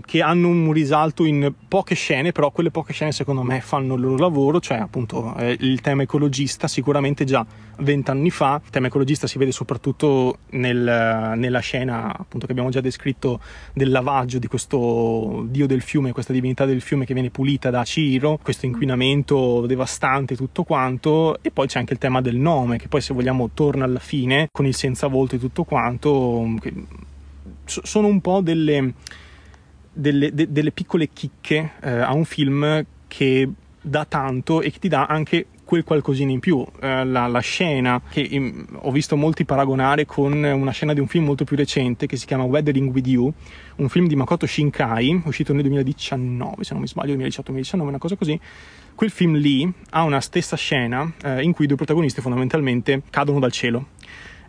[0.05, 4.01] che hanno un risalto in poche scene, però quelle poche scene secondo me fanno il
[4.01, 7.45] loro lavoro, cioè appunto eh, il tema ecologista sicuramente già
[7.79, 12.81] vent'anni fa, il tema ecologista si vede soprattutto nel, nella scena appunto che abbiamo già
[12.81, 13.39] descritto
[13.73, 17.83] del lavaggio di questo dio del fiume, questa divinità del fiume che viene pulita da
[17.83, 22.87] Ciro, questo inquinamento devastante tutto quanto e poi c'è anche il tema del nome che
[22.87, 26.45] poi se vogliamo torna alla fine con il senza volto e tutto quanto
[27.65, 28.93] sono un po' delle
[29.91, 33.49] delle, de, delle piccole chicche eh, a un film che
[33.81, 36.65] dà tanto e che ti dà anche quel qualcosina in più.
[36.79, 41.07] Eh, la, la, scena che in, ho visto molti paragonare con una scena di un
[41.07, 43.31] film molto più recente che si chiama Weathering with You,
[43.75, 48.15] un film di Makoto Shinkai, uscito nel 2019, se non mi sbaglio, 2018-2019, una cosa
[48.15, 48.39] così.
[48.99, 53.39] Quel film lì ha una stessa scena eh, in cui i due protagonisti fondamentalmente cadono
[53.39, 53.91] dal cielo.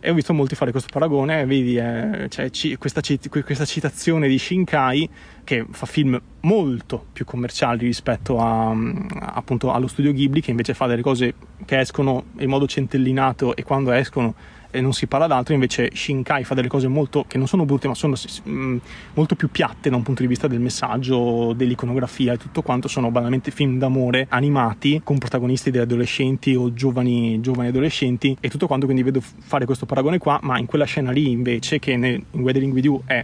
[0.01, 4.37] E ho visto molti fare questo paragone, vedi eh, cioè, ci, questa, questa, citazione di
[4.37, 5.09] Shinkai
[5.45, 8.75] che fa film molto più commerciali rispetto a,
[9.19, 11.33] appunto, allo studio Ghibli che invece fa delle cose
[11.63, 14.35] che escono in modo centellinato e quando escono
[14.71, 17.87] e non si parla d'altro, invece Shinkai fa delle cose molto, che non sono brutte,
[17.87, 18.77] ma sono mh,
[19.13, 23.11] molto più piatte da un punto di vista del messaggio, dell'iconografia e tutto quanto, sono
[23.11, 28.85] banalmente film d'amore animati con protagonisti degli adolescenti o giovani, giovani adolescenti e tutto quanto,
[28.85, 32.41] quindi vedo fare questo paragone qua, ma in quella scena lì invece che nel, in
[32.41, 33.23] Weathering With You è,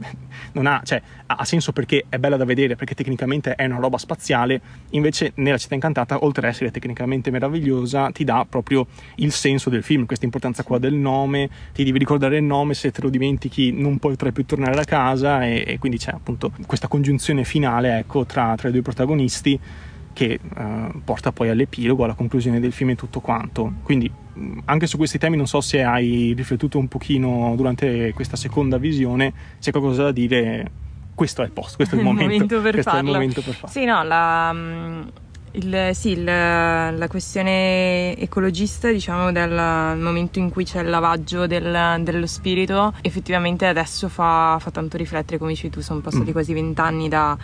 [0.52, 3.98] non ha, cioè, ha senso perché è bella da vedere, perché tecnicamente è una roba
[3.98, 9.70] spaziale, invece nella città incantata, oltre ad essere tecnicamente meravigliosa, ti dà proprio il senso
[9.70, 13.08] del film, questa importanza qua del nome, ti devi ricordare il nome, se te lo
[13.08, 17.98] dimentichi non potrai più tornare a casa e, e quindi c'è appunto questa congiunzione finale
[17.98, 19.58] ecco, tra, tra i due protagonisti
[20.12, 23.74] che uh, porta poi all'epilogo, alla conclusione del film e tutto quanto.
[23.82, 24.10] Quindi
[24.64, 29.32] anche su questi temi non so se hai riflettuto un pochino durante questa seconda visione,
[29.58, 30.70] se hai qualcosa da dire,
[31.14, 33.12] questo è il posto, questo è il, il momento, momento, per questo farlo.
[33.12, 33.58] Momento per.
[33.66, 34.54] Sì, no, la,
[35.54, 39.50] il, sì, il, la questione ecologista, diciamo, del
[39.98, 45.38] momento in cui c'è il lavaggio del, dello spirito, effettivamente adesso fa, fa, tanto riflettere,
[45.38, 46.32] come dici tu, sono passati mm.
[46.32, 47.36] quasi vent'anni da...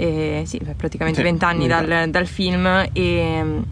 [0.00, 3.62] Eh, sì, praticamente vent'anni sì, dal, dal, film e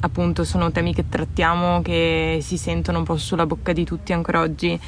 [0.00, 4.40] appunto sono temi che trattiamo che si sentono un po' sulla bocca di tutti ancora
[4.40, 4.80] oggi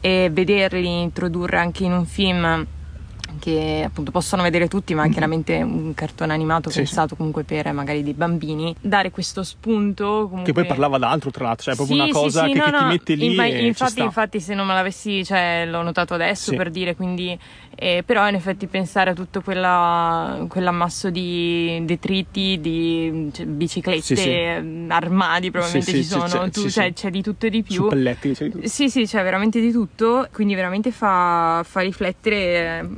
[0.00, 2.66] e vederli introdurre anche in un film
[3.38, 5.12] che appunto possono vedere tutti, ma è Mhm.
[5.12, 10.44] chiaramente un cartone animato Sì, pensato comunque per magari dei bambini, dare questo spunto comunque...
[10.44, 12.58] Che poi parlava d'altro, tra l'altro, cioè è proprio Sì, una cosa sì, sì, che,
[12.58, 15.82] no, che ti no, mette lì infa- infatti, infatti, se non me l'avessi, cioè, l'ho
[15.82, 16.56] notato adesso Sì.
[16.56, 17.38] per dire, quindi,
[17.74, 24.16] eh, però in effetti pensare a tutto quella, quell'ammasso di detriti, di cioè, biciclette, Sì,
[24.16, 24.30] sì.
[24.30, 26.92] ehm, armadi probabilmente Sì, sì, ci sì, sono, c'è- tu- sì, cioè, sì.
[26.92, 27.74] c'è di tutto e di più.
[27.74, 28.68] Suppelletti, cioè, tutto.
[28.68, 32.88] Sì, sì, c'è veramente di tutto, quindi veramente fa, fa riflettere.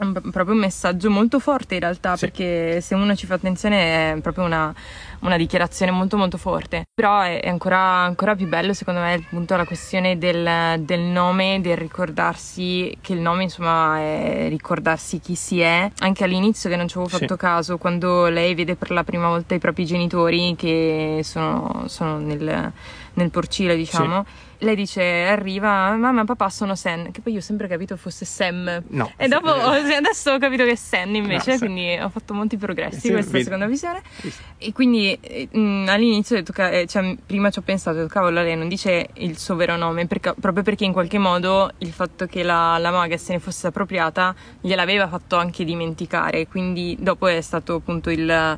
[0.00, 2.26] Un- proprio un messaggio molto forte in realtà, Sì.
[2.26, 4.74] perché se uno ci fa attenzione è proprio una,
[5.20, 6.84] una dichiarazione molto molto forte.
[6.94, 11.60] Però è, è ancora, ancora più bello secondo me appunto la questione del, del nome,
[11.60, 15.90] del ricordarsi che il nome insomma è ricordarsi chi si è.
[16.00, 17.18] Anche all'inizio che non ci avevo Sì.
[17.20, 22.18] fatto caso, quando lei vede per la prima volta i propri genitori che sono, sono
[22.18, 22.72] nel,
[23.14, 24.24] nel porcile diciamo.
[24.58, 28.24] Lei dice, arriva, mamma e papà sono Sen, che poi io ho sempre capito fosse
[28.24, 28.82] Sam.
[28.88, 29.10] No.
[29.16, 31.58] E dopo, Eh, adesso ho capito che è Sen invece, No, Sam.
[31.58, 33.44] quindi ho fatto molti progressi Sì, questa vedi.
[33.44, 34.02] seconda visione.
[34.20, 34.42] Visto.
[34.58, 35.18] E quindi
[35.50, 38.68] mh, all'inizio ho detto, eh, cioè, prima ci ho pensato, ho detto, cavolo, lei non
[38.68, 42.78] dice il suo vero nome, perché- proprio perché in qualche modo il fatto che la,
[42.78, 48.10] la maga se ne fosse appropriata gliel'aveva fatto anche dimenticare, quindi dopo è stato appunto
[48.10, 48.56] il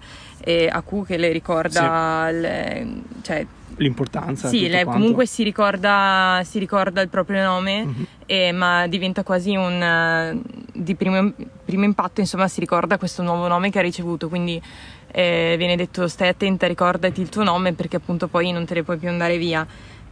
[0.48, 3.44] eh, Aku che le ricorda, il- cioè,
[3.78, 4.48] L'importanza.
[4.48, 4.92] sì, lei quanto.
[5.00, 8.06] comunque si ricorda, si ricorda il proprio nome, Mhm.
[8.26, 10.38] eh, ma diventa quasi un eh,
[10.72, 11.32] di primo,
[11.64, 14.28] primo impatto, insomma, si ricorda questo nuovo nome che ha ricevuto.
[14.28, 14.62] Quindi
[15.10, 18.82] eh, viene detto: stai attenta, ricordati il tuo nome perché appunto poi non te ne
[18.84, 19.66] puoi più andare via.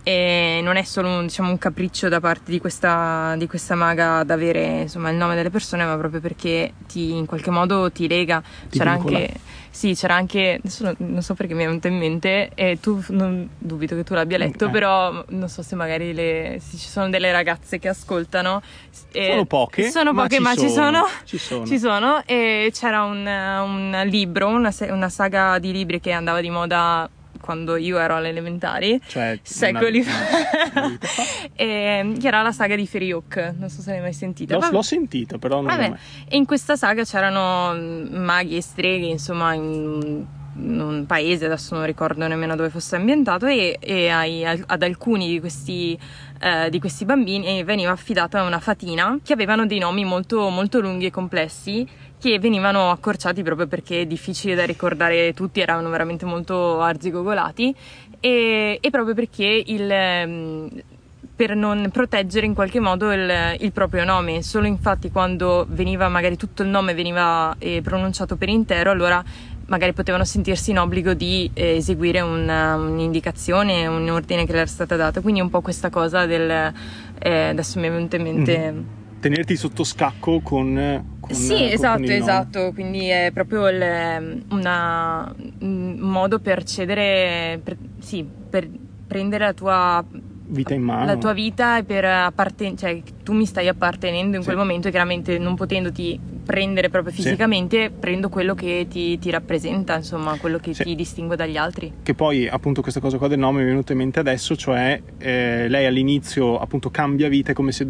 [0.07, 4.19] E non è solo un, diciamo, un capriccio da parte di questa, di questa maga
[4.19, 8.07] ad avere insomma, il nome delle persone, ma proprio perché ti, in qualche modo ti
[8.07, 8.43] lega.
[8.69, 9.17] Ti c'era vincola.
[9.17, 9.35] anche,
[9.71, 13.49] sì, c'era anche, adesso non, so perché mi è venuto in mente, e tu non
[13.57, 14.71] dubito che tu l'abbia letto, Eh.
[14.71, 18.61] però non so se magari le, se ci sono delle ragazze che ascoltano.
[19.11, 21.07] e- Sono poche, Sono ma poche, ci ma ci sono, sono.
[21.25, 21.67] ci sono.
[21.67, 26.51] Ci sono, e c'era un, un libro, una, una saga di libri che andava di
[26.51, 27.09] moda
[27.45, 28.99] quando io ero alle elementari.
[29.07, 29.99] Cioè, Secoli
[30.73, 33.53] una- fa, e, che era la saga di Feriok.
[33.59, 34.57] Non so se l'hai mai sentita.
[34.57, 38.63] L'ho, l'ho sentito, però non Vabbè, mai- e in questa saga c'erano mm, maghi e
[38.63, 40.25] streghe, insomma, in,
[40.57, 45.41] un paese, adesso non ricordo nemmeno dove fosse ambientato, e, e ai- ad alcuni di
[45.41, 45.99] questi,
[46.41, 51.07] eh, di questi bambini veniva affidata una fatina che avevano dei nomi molto, molto lunghi
[51.07, 51.87] e complessi
[52.25, 57.75] che venivano accorciati proprio perché difficili da ricordare tutti, erano veramente molto arzigogolati
[58.19, 60.71] e, e proprio perché il, ehm,
[61.37, 64.43] per non proteggere in qualche modo il, il proprio nome.
[64.43, 69.23] Solo infatti quando veniva magari tutto il nome veniva eh, pronunciato per intero, allora
[69.67, 74.67] magari potevano sentirsi in obbligo di eh, eseguire una- un'indicazione, un ordine che le era
[74.67, 75.21] stata data.
[75.21, 76.73] Quindi un po' questa cosa del...
[77.19, 79.03] eh, adesso mi è venuto in mente...
[79.25, 81.03] Tenerti sotto scacco con.
[81.19, 82.17] con Sì, con- con esatto, nome.
[82.17, 88.69] esatto, quindi è proprio il- una- un modo per cedere, per, sì, per
[89.07, 90.05] prendere la tua,
[90.47, 91.07] Vita in mano.
[91.07, 94.49] la tua vita e per apparten- cioè tu mi stai appartenendo in Sì.
[94.49, 97.23] quel momento e chiaramente non potendoti prendere proprio Sì.
[97.23, 100.83] fisicamente, prendo quello che ti, ti rappresenta, insomma, quello che Sì.
[100.83, 101.91] ti distingue dagli altri.
[102.03, 105.01] Che poi appunto questa cosa qua del nome mi è venuta in mente adesso, cioè
[105.17, 107.87] eh, lei all'inizio appunto cambia vita, è come se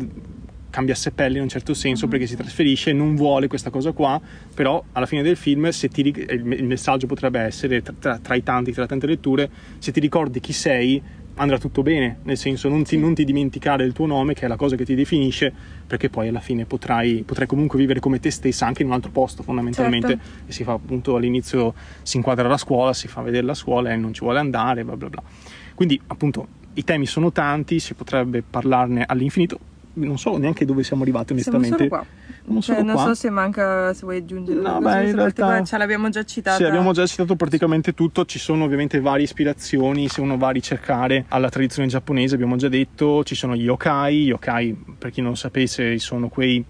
[0.75, 4.21] cambiasse pelle in un certo senso perché si trasferisce, non vuole questa cosa qua,
[4.53, 8.43] però alla fine del film se ti, il, messaggio potrebbe essere tra, tra- tra i
[8.43, 11.01] tanti, tra tante letture, se ti ricordi chi sei
[11.37, 14.49] andrà tutto bene, nel senso non ti, non ti dimenticare il tuo nome che è
[14.49, 15.53] la cosa che ti definisce
[15.87, 19.13] perché poi alla fine potrai, potrai comunque vivere come te stessa anche in un altro
[19.13, 20.23] posto fondamentalmente Certo.
[20.47, 23.97] e si fa appunto all'inizio si inquadra la scuola, si fa vedere la scuola e
[23.97, 25.23] non ci vuole andare, bla bla bla.
[25.73, 29.59] Quindi appunto i temi sono tanti, si potrebbe parlarne all'infinito,
[29.95, 31.89] non so neanche dove siamo arrivati Siamo onestamente.
[31.89, 32.23] solo qua.
[32.47, 35.79] Non Cioè, non so se manca, se vuoi aggiungere No, qualcosa, beh, in realtà- ce
[35.79, 36.57] l'abbiamo già citata.
[36.57, 40.51] Sì, abbiamo già citato praticamente tutto, ci sono ovviamente varie ispirazioni, se uno va a
[40.51, 45.21] ricercare alla tradizione giapponese, abbiamo già detto, ci sono gli yokai, gli yokai per chi
[45.23, 46.63] non lo sapesse sono quei,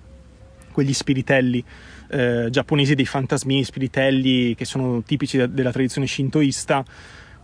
[0.73, 1.65] quegli spiritelli
[2.11, 6.85] eh, giapponesi, dei fantasmini spiritelli che sono tipici de- della tradizione shintoista,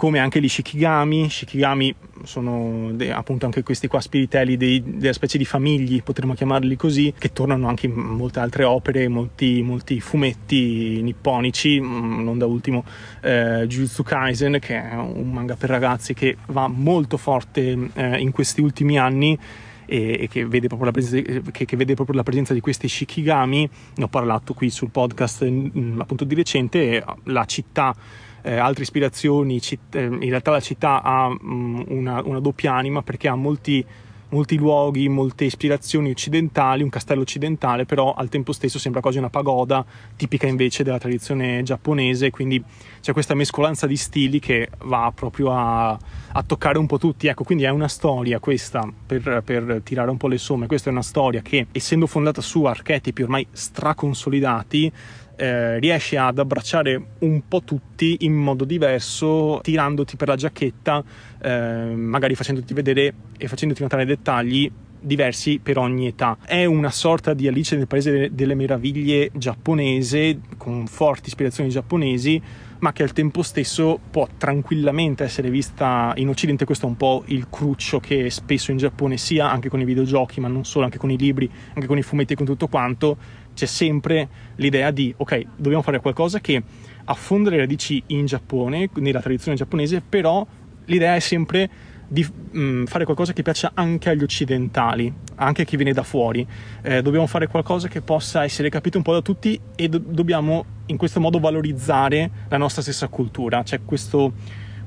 [0.01, 5.37] come anche gli shikigami, shikigami sono de- appunto anche questi qua spiritelli dei- della specie
[5.37, 11.03] di famigli, potremmo chiamarli così, che tornano anche in molte altre opere, molti, molti fumetti
[11.03, 12.83] nipponici, mm, non da ultimo
[13.21, 18.31] eh, Jujutsu Kaisen, che è un manga per ragazzi che va molto forte eh, in
[18.31, 19.39] questi ultimi anni
[19.85, 24.09] e, che, vede presenza, che, che vede proprio la presenza di questi shikigami, ne ho
[24.09, 27.95] parlato qui sul podcast mm, appunto di recente, la città
[28.43, 33.03] eh, altre ispirazioni, citt- eh, in realtà la città ha mm, una, una doppia anima
[33.03, 33.85] perché ha molti
[34.31, 39.31] molti luoghi, molte ispirazioni occidentali, un castello occidentale, però al tempo stesso sembra quasi una
[39.31, 39.85] pagoda
[40.17, 42.63] tipica invece della tradizione giapponese, quindi
[43.01, 47.27] c'è questa mescolanza di stili che va proprio a, a toccare un po' tutti.
[47.27, 50.93] Ecco, quindi è una storia questa, per, per, tirare un po' le somme, questa è
[50.93, 54.93] una storia che essendo fondata su archetipi ormai straconsolidati,
[55.41, 61.03] eh, riesce ad abbracciare un po' tutti in modo diverso, tirandoti per la giacchetta,
[61.41, 64.71] eh, magari facendoti vedere e facendoti notare dettagli
[65.01, 66.37] diversi per ogni età.
[66.45, 72.43] È una sorta di Alice nel Paese delle Meraviglie giapponese, con forti ispirazioni giapponesi,
[72.81, 76.65] ma che al tempo stesso può tranquillamente essere vista in Occidente.
[76.65, 80.41] Questo è un po' il cruccio che spesso in Giappone, sia anche con i videogiochi,
[80.41, 83.17] ma non solo, anche con i libri, anche con i fumetti e con tutto quanto,
[83.55, 86.63] c'è sempre l'idea di ok, dobbiamo fare qualcosa che
[87.05, 90.47] affonda le radici in Giappone, nella tradizione giapponese, però
[90.87, 91.69] l'idea è sempre
[92.13, 96.03] di mh, mm, fare qualcosa che piaccia anche agli occidentali, anche a chi viene da
[96.03, 96.45] fuori.
[96.83, 100.65] Eh, dobbiamo fare qualcosa che possa essere capito un po' da tutti e do- dobbiamo
[100.87, 103.63] in questo modo valorizzare la nostra stessa cultura.
[103.63, 104.33] C'è questo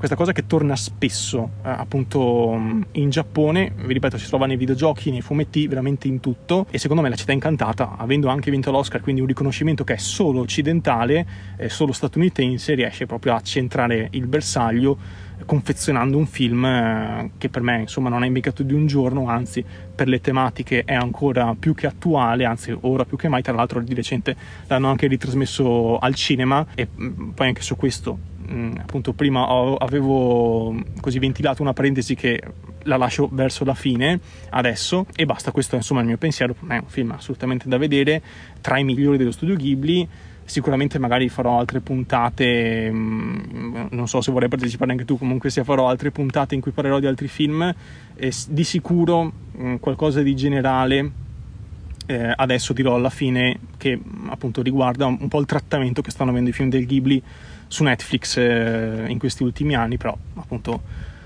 [0.04, 2.60] questa cosa che torna spesso eh, appunto
[2.91, 7.01] in Giappone, vi ripeto, si trova nei videogiochi, nei fumetti, veramente in tutto e secondo
[7.01, 11.26] me la città incantata, avendo anche vinto l'Oscar, quindi un riconoscimento che è solo occidentale,
[11.56, 14.97] eh, solo statunitense, riesce proprio a centrare il bersaglio
[15.45, 19.64] confezionando un film eh, che per me insomma non è invecchiato di un giorno, anzi
[19.95, 23.80] per le tematiche è ancora più che attuale, anzi ora più che mai, tra l'altro
[23.80, 24.36] di recente
[24.68, 30.76] l'hanno anche ritrasmesso al cinema e mm, poi anche su questo Mm, appunto prima avevo
[31.00, 32.41] così ventilato una parentesi che
[32.84, 34.20] la lascio verso la fine
[34.50, 38.22] adesso e basta, questo è insomma il mio pensiero, è un film assolutamente da vedere,
[38.60, 40.08] tra i migliori dello studio Ghibli,
[40.44, 45.64] sicuramente magari farò altre puntate, mm, non so se vorrei partecipare anche tu, comunque sia
[45.64, 47.74] farò altre puntate in cui parlerò di altri film,
[48.16, 51.12] e di sicuro mm, qualcosa di generale
[52.06, 56.50] eh, adesso dirò alla fine che appunto riguarda un po' il trattamento che stanno avendo
[56.50, 57.24] i film del Ghibli
[57.74, 60.82] su Netflix eh, in questi ultimi anni, però appunto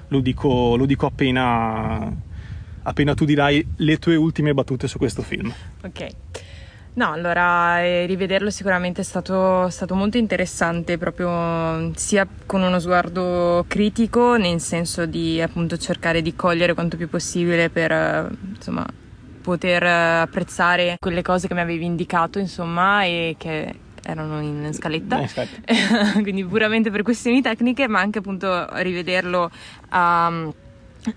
[0.08, 2.10] lo dico, lo dico appena,
[2.84, 5.54] appena tu dirai le tue ultime battute su questo film.
[5.84, 6.08] Ok.
[6.93, 13.66] No, allora eh, rivederlo sicuramente è stato, stato, molto interessante, proprio sia con uno sguardo
[13.68, 18.86] critico, nel senso di appunto cercare di cogliere quanto più possibile per insomma
[19.41, 23.76] poter apprezzare quelle cose che mi avevi indicato, insomma, e che
[24.08, 25.22] erano in scaletta,
[25.66, 25.76] eh,
[26.24, 29.51] quindi puramente per questioni tecniche, ma anche appunto rivederlo
[29.89, 30.28] a,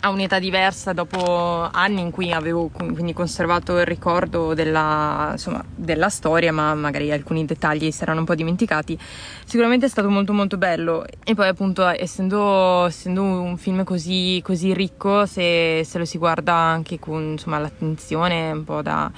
[0.00, 6.08] a un'età diversa dopo anni in cui avevo quindi conservato il ricordo della, insomma, della
[6.08, 8.98] storia, ma magari alcuni dettagli si erano un po' dimenticati.
[9.44, 11.04] Sicuramente è stato molto molto bello.
[11.24, 16.54] E poi appunto essendo, essendo un film così, così ricco, se, se, lo si guarda
[16.54, 19.10] anche con insomma, l'attenzione un po' da...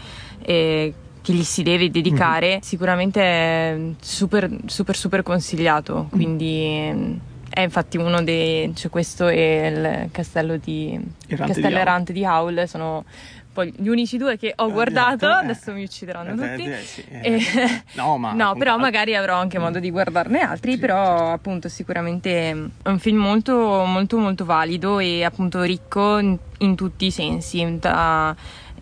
[0.43, 0.93] Eh,
[1.23, 2.61] che gli si deve dedicare, mm-hmm.
[2.61, 6.09] sicuramente è super, super, super consigliato.
[6.11, 8.75] Quindi è infatti uno dei.
[8.75, 11.01] cioè questo e il castello di.
[11.29, 13.05] Errante castello di errante di Howl sono
[13.53, 16.71] poi gli unici due che ho guardato, eh, adesso mi uccideranno eh, tutti.
[17.11, 17.83] Eh, eh.
[17.95, 21.25] no, ma no, però magari avrò anche modo di guardarne altri, sì, però certo.
[21.33, 27.05] appunto sicuramente è un film molto molto molto valido e appunto ricco in, in tutti
[27.07, 28.35] i sensi, da,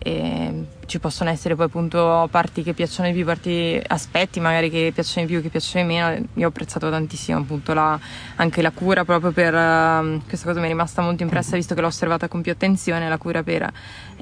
[0.03, 4.91] e ci possono essere poi appunto parti che piacciono di più, parti, aspetti magari che
[4.93, 6.27] piacciono di più, che piacciono di meno.
[6.33, 7.99] Io ho apprezzato tantissimo appunto la,
[8.37, 11.81] anche la cura proprio per uh, questa cosa mi è rimasta molto impressa visto che
[11.81, 13.71] l'ho osservata con più attenzione, la cura per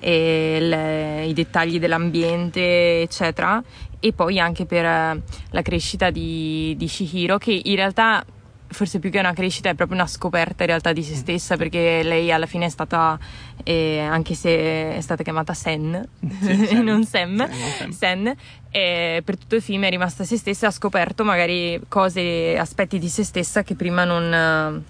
[0.01, 3.63] le, i dettagli dell'ambiente, eccetera.
[4.01, 8.23] E poi anche per la crescita di, di Shihiro che in realtà
[8.71, 11.17] forse più che una crescita è proprio una scoperta in realtà di se mm.
[11.17, 13.17] stessa perché lei alla fine è stata
[13.63, 16.07] eh, anche se è stata chiamata Sen
[16.41, 18.35] sì, e non Sam, Sen, Sen
[18.69, 22.99] eh, per tutto il film è rimasta se stessa e ha scoperto magari cose, aspetti
[22.99, 24.83] di se stessa che prima non,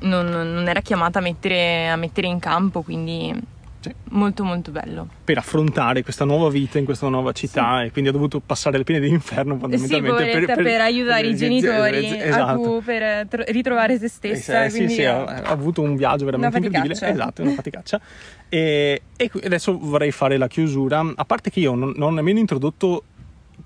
[0.00, 3.52] non, non era chiamata a mettere, a mettere in campo quindi
[3.84, 3.94] sì.
[4.10, 5.06] Molto molto bello.
[5.24, 7.86] Per affrontare questa nuova vita in questa nuova città sì.
[7.86, 10.24] e quindi ha dovuto passare le pene dell'inferno fondamentalmente.
[10.24, 12.82] Sì, per, per, per, aiutare per, i genitori esatto.
[12.82, 14.64] per tro- ritrovare se stessa.
[14.64, 16.94] Eh, sì, sì, ha, ha, avuto un viaggio veramente incredibile.
[16.94, 18.00] Esatto, una faticaccia.
[18.48, 21.04] e, e adesso vorrei fare la chiusura.
[21.14, 23.04] A parte che io non, non ho nemmeno introdotto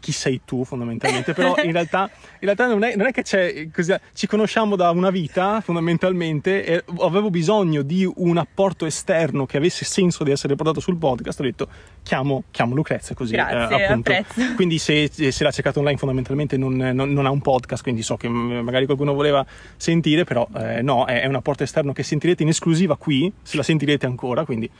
[0.00, 3.68] chi sei tu fondamentalmente, però in realtà, in realtà non, è, non, è, che c'è,
[3.70, 9.56] così, ci conosciamo da una vita fondamentalmente e avevo bisogno di un apporto esterno che
[9.56, 11.68] avesse senso di essere portato sul podcast, ho detto
[12.02, 13.32] chiamo, chiamo Lucrezia così.
[13.32, 14.10] Grazie, eh, appunto.
[14.10, 14.54] apprezzo.
[14.54, 18.16] Quindi se, se l'ha cercato online fondamentalmente non, non, non, ha un podcast, quindi so
[18.16, 19.44] che magari qualcuno voleva
[19.76, 23.56] sentire, però eh, no, è, è un apporto esterno che sentirete in esclusiva qui, se
[23.56, 24.70] la sentirete ancora, quindi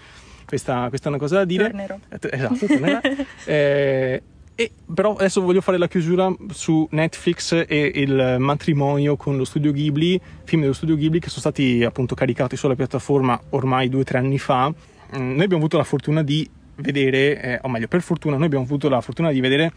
[0.49, 1.65] questa, questa è una cosa da dire.
[1.65, 1.99] Tornerò.
[2.09, 3.01] Eh, Esatto, tornerà.
[3.45, 4.23] Eh,
[4.61, 9.71] e però adesso voglio fare la chiusura su Netflix e il matrimonio con lo studio
[9.71, 14.05] Ghibli, film dello studio Ghibli che sono stati appunto caricati sulla piattaforma ormai due o
[14.05, 14.67] tre anni fa.
[14.69, 14.75] Mm,
[15.37, 18.89] Noi abbiamo avuto la fortuna di vedere, eh, o meglio, per fortuna, noi abbiamo avuto
[18.89, 19.73] la fortuna di vedere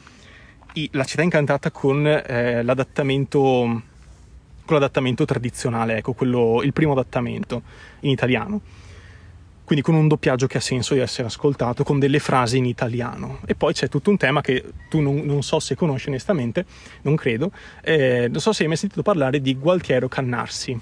[0.73, 3.81] i- La città incantata con eh, l'adattamento
[4.65, 7.61] con l'adattamento tradizionale, ecco, quello, il primo adattamento
[7.99, 8.61] in italiano.
[9.71, 13.39] Quindi con un doppiaggio che ha senso di essere ascoltato, con delle frasi in italiano.
[13.45, 16.65] E poi c'è tutto un tema che tu non, non so se conosci onestamente,
[17.03, 20.77] non credo, eh, non so se hai mai sentito parlare di Gualtiero Cannarsi.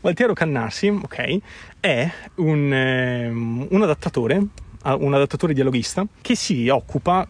[0.00, 1.38] Gualtiero Cannarsi, ok,
[1.78, 4.44] è un, ehm, un adattatore,
[4.82, 7.24] un adattatore dialoghista che si occupa,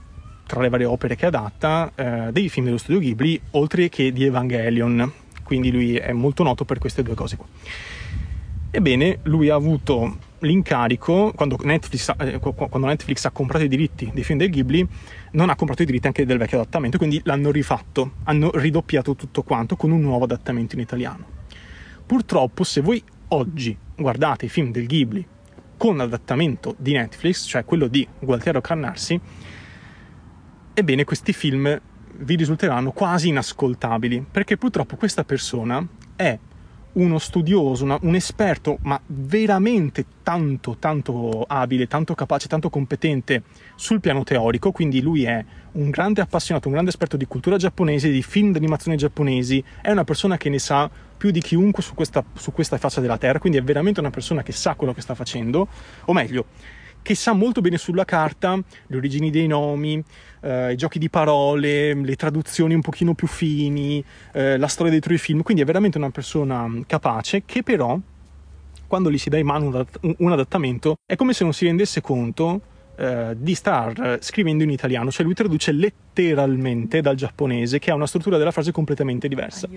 [0.46, 4.24] tra le varie opere che adatta, eh, dei film dello studio Ghibli, oltre che di
[4.24, 5.12] Evangelion.
[5.42, 7.46] Quindi lui è molto noto per queste due cose qua.
[8.70, 13.68] Ebbene, lui ha avuto l'incarico, quando Netflix, ha- eh, qu- quando Netflix ha comprato i
[13.68, 14.86] diritti dei film del Ghibli,
[15.32, 19.42] non ha comprato i diritti anche del vecchio adattamento, quindi l'hanno rifatto, hanno ridoppiato tutto
[19.42, 21.24] quanto con un nuovo adattamento in italiano.
[22.06, 25.26] Purtroppo, se voi oggi guardate i film del Ghibli
[25.76, 29.18] con adattamento di Netflix, cioè quello di Gualtiero Carnarsi,
[30.74, 31.80] ebbene questi film
[32.22, 35.86] vi risulteranno quasi inascoltabili, perché purtroppo questa persona
[36.16, 36.38] è
[36.92, 43.42] uno studioso, una- un esperto, ma veramente tanto, tanto abile, tanto capace, tanto competente
[43.76, 48.10] sul piano teorico, quindi lui è un grande appassionato, un grande esperto di cultura giapponese,
[48.10, 52.24] di film d'animazione giapponesi, è una persona che ne sa più di chiunque su questa,
[52.34, 55.14] su questa faccia della Terra, quindi è veramente una persona che sa quello che sta
[55.14, 55.68] facendo,
[56.06, 56.46] o meglio,
[57.02, 60.02] che sa molto bene sulla carta le origini dei nomi,
[60.40, 65.14] eh, i giochi di parole, le traduzioni un pochino più fini, eh, la storia dietro
[65.14, 67.98] i film, quindi è veramente una persona mm, capace che però
[68.86, 71.64] quando gli si dà in mano un, adatt- un adattamento è come se non si
[71.64, 72.60] rendesse conto
[72.96, 78.06] eh, di star scrivendo in italiano, cioè lui traduce letteralmente dal giapponese che ha una
[78.06, 79.68] struttura della frase completamente diversa.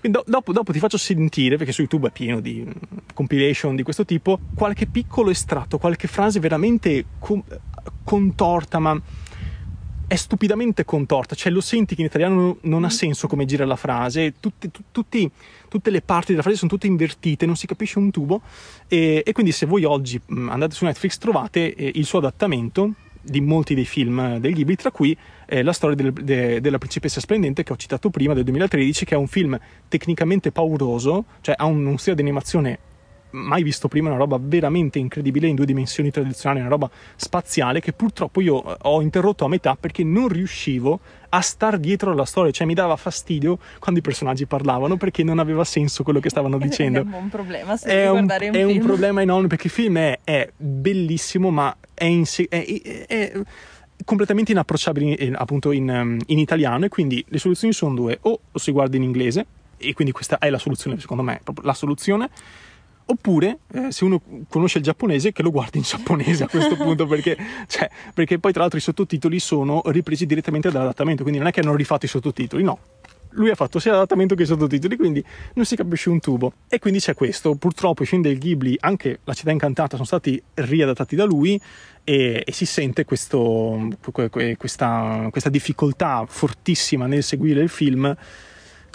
[0.00, 3.82] Do- dopo, dopo ti faccio sentire, perché su YouTube è pieno di mm, compilation di
[3.82, 7.44] questo tipo, qualche piccolo estratto, qualche frase veramente com-
[8.02, 9.00] contorta, ma
[10.08, 13.74] è stupidamente contorta, cioè lo senti che in italiano non ha senso come gira la
[13.76, 15.28] frase, tutti- tu- tutti-
[15.68, 18.40] tutte le parti della frase sono tutte invertite, non si capisce un tubo
[18.86, 22.92] e, e quindi se voi oggi mh, andate su Netflix trovate eh, il suo adattamento
[23.20, 26.78] di molti dei film eh, del Ghibli, tra cui eh, la storia del- de- della
[26.78, 31.56] principessa splendente che ho citato prima del 2013, che è un film tecnicamente pauroso, cioè
[31.58, 32.78] ha un, un stile di animazione
[33.36, 37.92] mai visto prima, una roba veramente incredibile in due dimensioni tradizionali, una roba spaziale che
[37.92, 42.50] purtroppo io eh, ho interrotto a metà perché non riuscivo a star dietro alla storia,
[42.50, 46.56] cioè mi dava fastidio quando i personaggi parlavano perché non aveva senso quello che stavano
[46.58, 47.00] dicendo.
[47.00, 50.18] È un buon problema se È un, è un problema enorme perché il film è,
[50.24, 53.32] è bellissimo, ma è, in è-
[54.04, 56.86] completamente inapprocciabile in- appunto in, um, in italiano.
[56.86, 60.48] E quindi le soluzioni sono due: o si guarda in inglese, e quindi questa è
[60.48, 62.30] la soluzione, secondo me, proprio la soluzione.
[63.08, 67.06] Oppure, eh, se uno conosce il giapponese, che lo guardi in giapponese a questo punto,
[67.06, 67.36] perché,
[67.68, 71.60] cioè, perché poi tra l'altro i sottotitoli sono ripresi direttamente dall'adattamento, quindi non è che
[71.60, 72.78] hanno rifatto i sottotitoli, no.
[73.30, 75.22] Lui ha fatto sia l'adattamento che i sottotitoli, quindi
[75.54, 76.54] non si capisce un tubo.
[76.68, 77.54] E quindi c'è questo.
[77.54, 81.60] Purtroppo i film del Ghibli, anche La città incantata, sono stati riadattati da lui
[82.02, 88.16] e, e si sente questo- que- que- questa, questa difficoltà fortissima nel seguire il film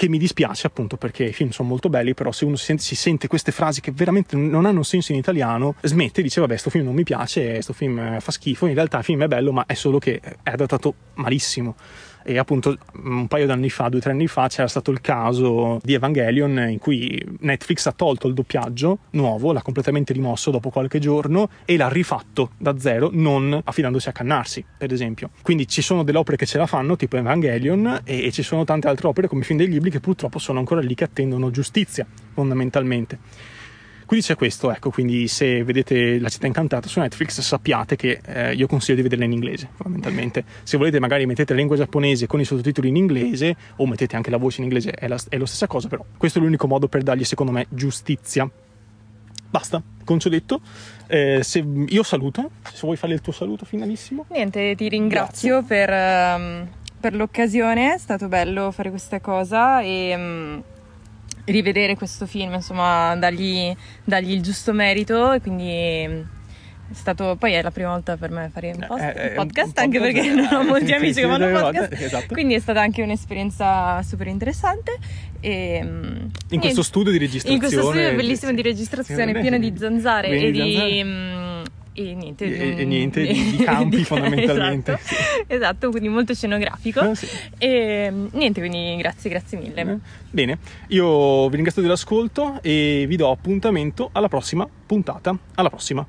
[0.02, 2.82] che mi dispiace appunto perché i film sono molto belli, però se uno si sente,
[2.82, 6.58] si sente queste frasi che veramente non hanno senso in italiano, smette e dice vabbè
[6.58, 9.28] sto film non mi piace, sto film eh, fa schifo, in realtà il film è
[9.28, 11.76] bello ma è solo che è adattato malissimo.
[12.24, 15.80] E appunto un paio d'anni fa, due o tre anni fa, c'era stato il caso
[15.84, 21.00] di Evangelion in cui Netflix ha tolto il doppiaggio nuovo, l'ha completamente rimosso dopo qualche
[21.00, 25.32] giorno e l'ha rifatto da zero, non affidandosi a Cannarsi, per esempio.
[25.42, 28.64] Quindi ci sono delle opere che ce la fanno, tipo Evangelion, e, e ci sono
[28.64, 31.52] tante altre opere come i film dei Ghibli che purtroppo sono ancora lì che attendono
[31.52, 33.20] giustizia, fondamentalmente.
[34.12, 38.54] Quindi c'è questo, ecco, quindi se vedete La città incantata su Netflix sappiate che eh,
[38.54, 40.44] io consiglio di vederla in inglese, fondamentalmente.
[40.64, 44.30] Se volete magari mettete la lingua giapponese con i sottotitoli in inglese o mettete anche
[44.30, 46.90] la voce in inglese, è la, è la stessa cosa, però questo è l'unico modo
[46.90, 48.52] per dargli, secondo me, giustizia.
[49.50, 50.60] Basta, con ciò detto,
[51.08, 54.26] eh, se, io saluto, se vuoi fare il tuo saluto finalissimo.
[54.32, 56.68] Niente, ti ringrazio per, ehm,
[57.00, 60.60] per l'occasione, è stato bello fare questa cosa e mm,
[61.52, 63.74] rivedere questo film, insomma, dargli,
[64.04, 66.22] dargli il giusto merito e quindi mm,
[66.92, 69.36] è stato, poi è la prima volta per me fare un, post- Eh, eh, un
[69.36, 72.34] podcast, un anche perché non ho eh, molti amici sì, che fanno podcast, esatto.
[72.34, 74.98] quindi è stata anche un'esperienza super interessante
[75.40, 76.60] e, mm, In niente.
[76.60, 77.56] questo studio di registrazione.
[77.56, 81.04] In questo studio bellissimo di registrazione, Sì, pieno di zanzare e di di, zanzare.
[81.04, 81.51] mm,
[81.94, 84.94] e niente, e, e niente di, di campi di, fondamentalmente.
[84.94, 85.44] Esatto, sì.
[85.48, 87.00] esatto, quindi molto scenografico.
[87.02, 87.28] Ah, sì.
[87.58, 89.82] E niente, quindi grazie, grazie mille.
[89.82, 89.98] Eh,
[90.30, 95.38] bene, io vi ringrazio dell'ascolto e vi do appuntamento alla prossima puntata.
[95.56, 96.06] Alla prossima.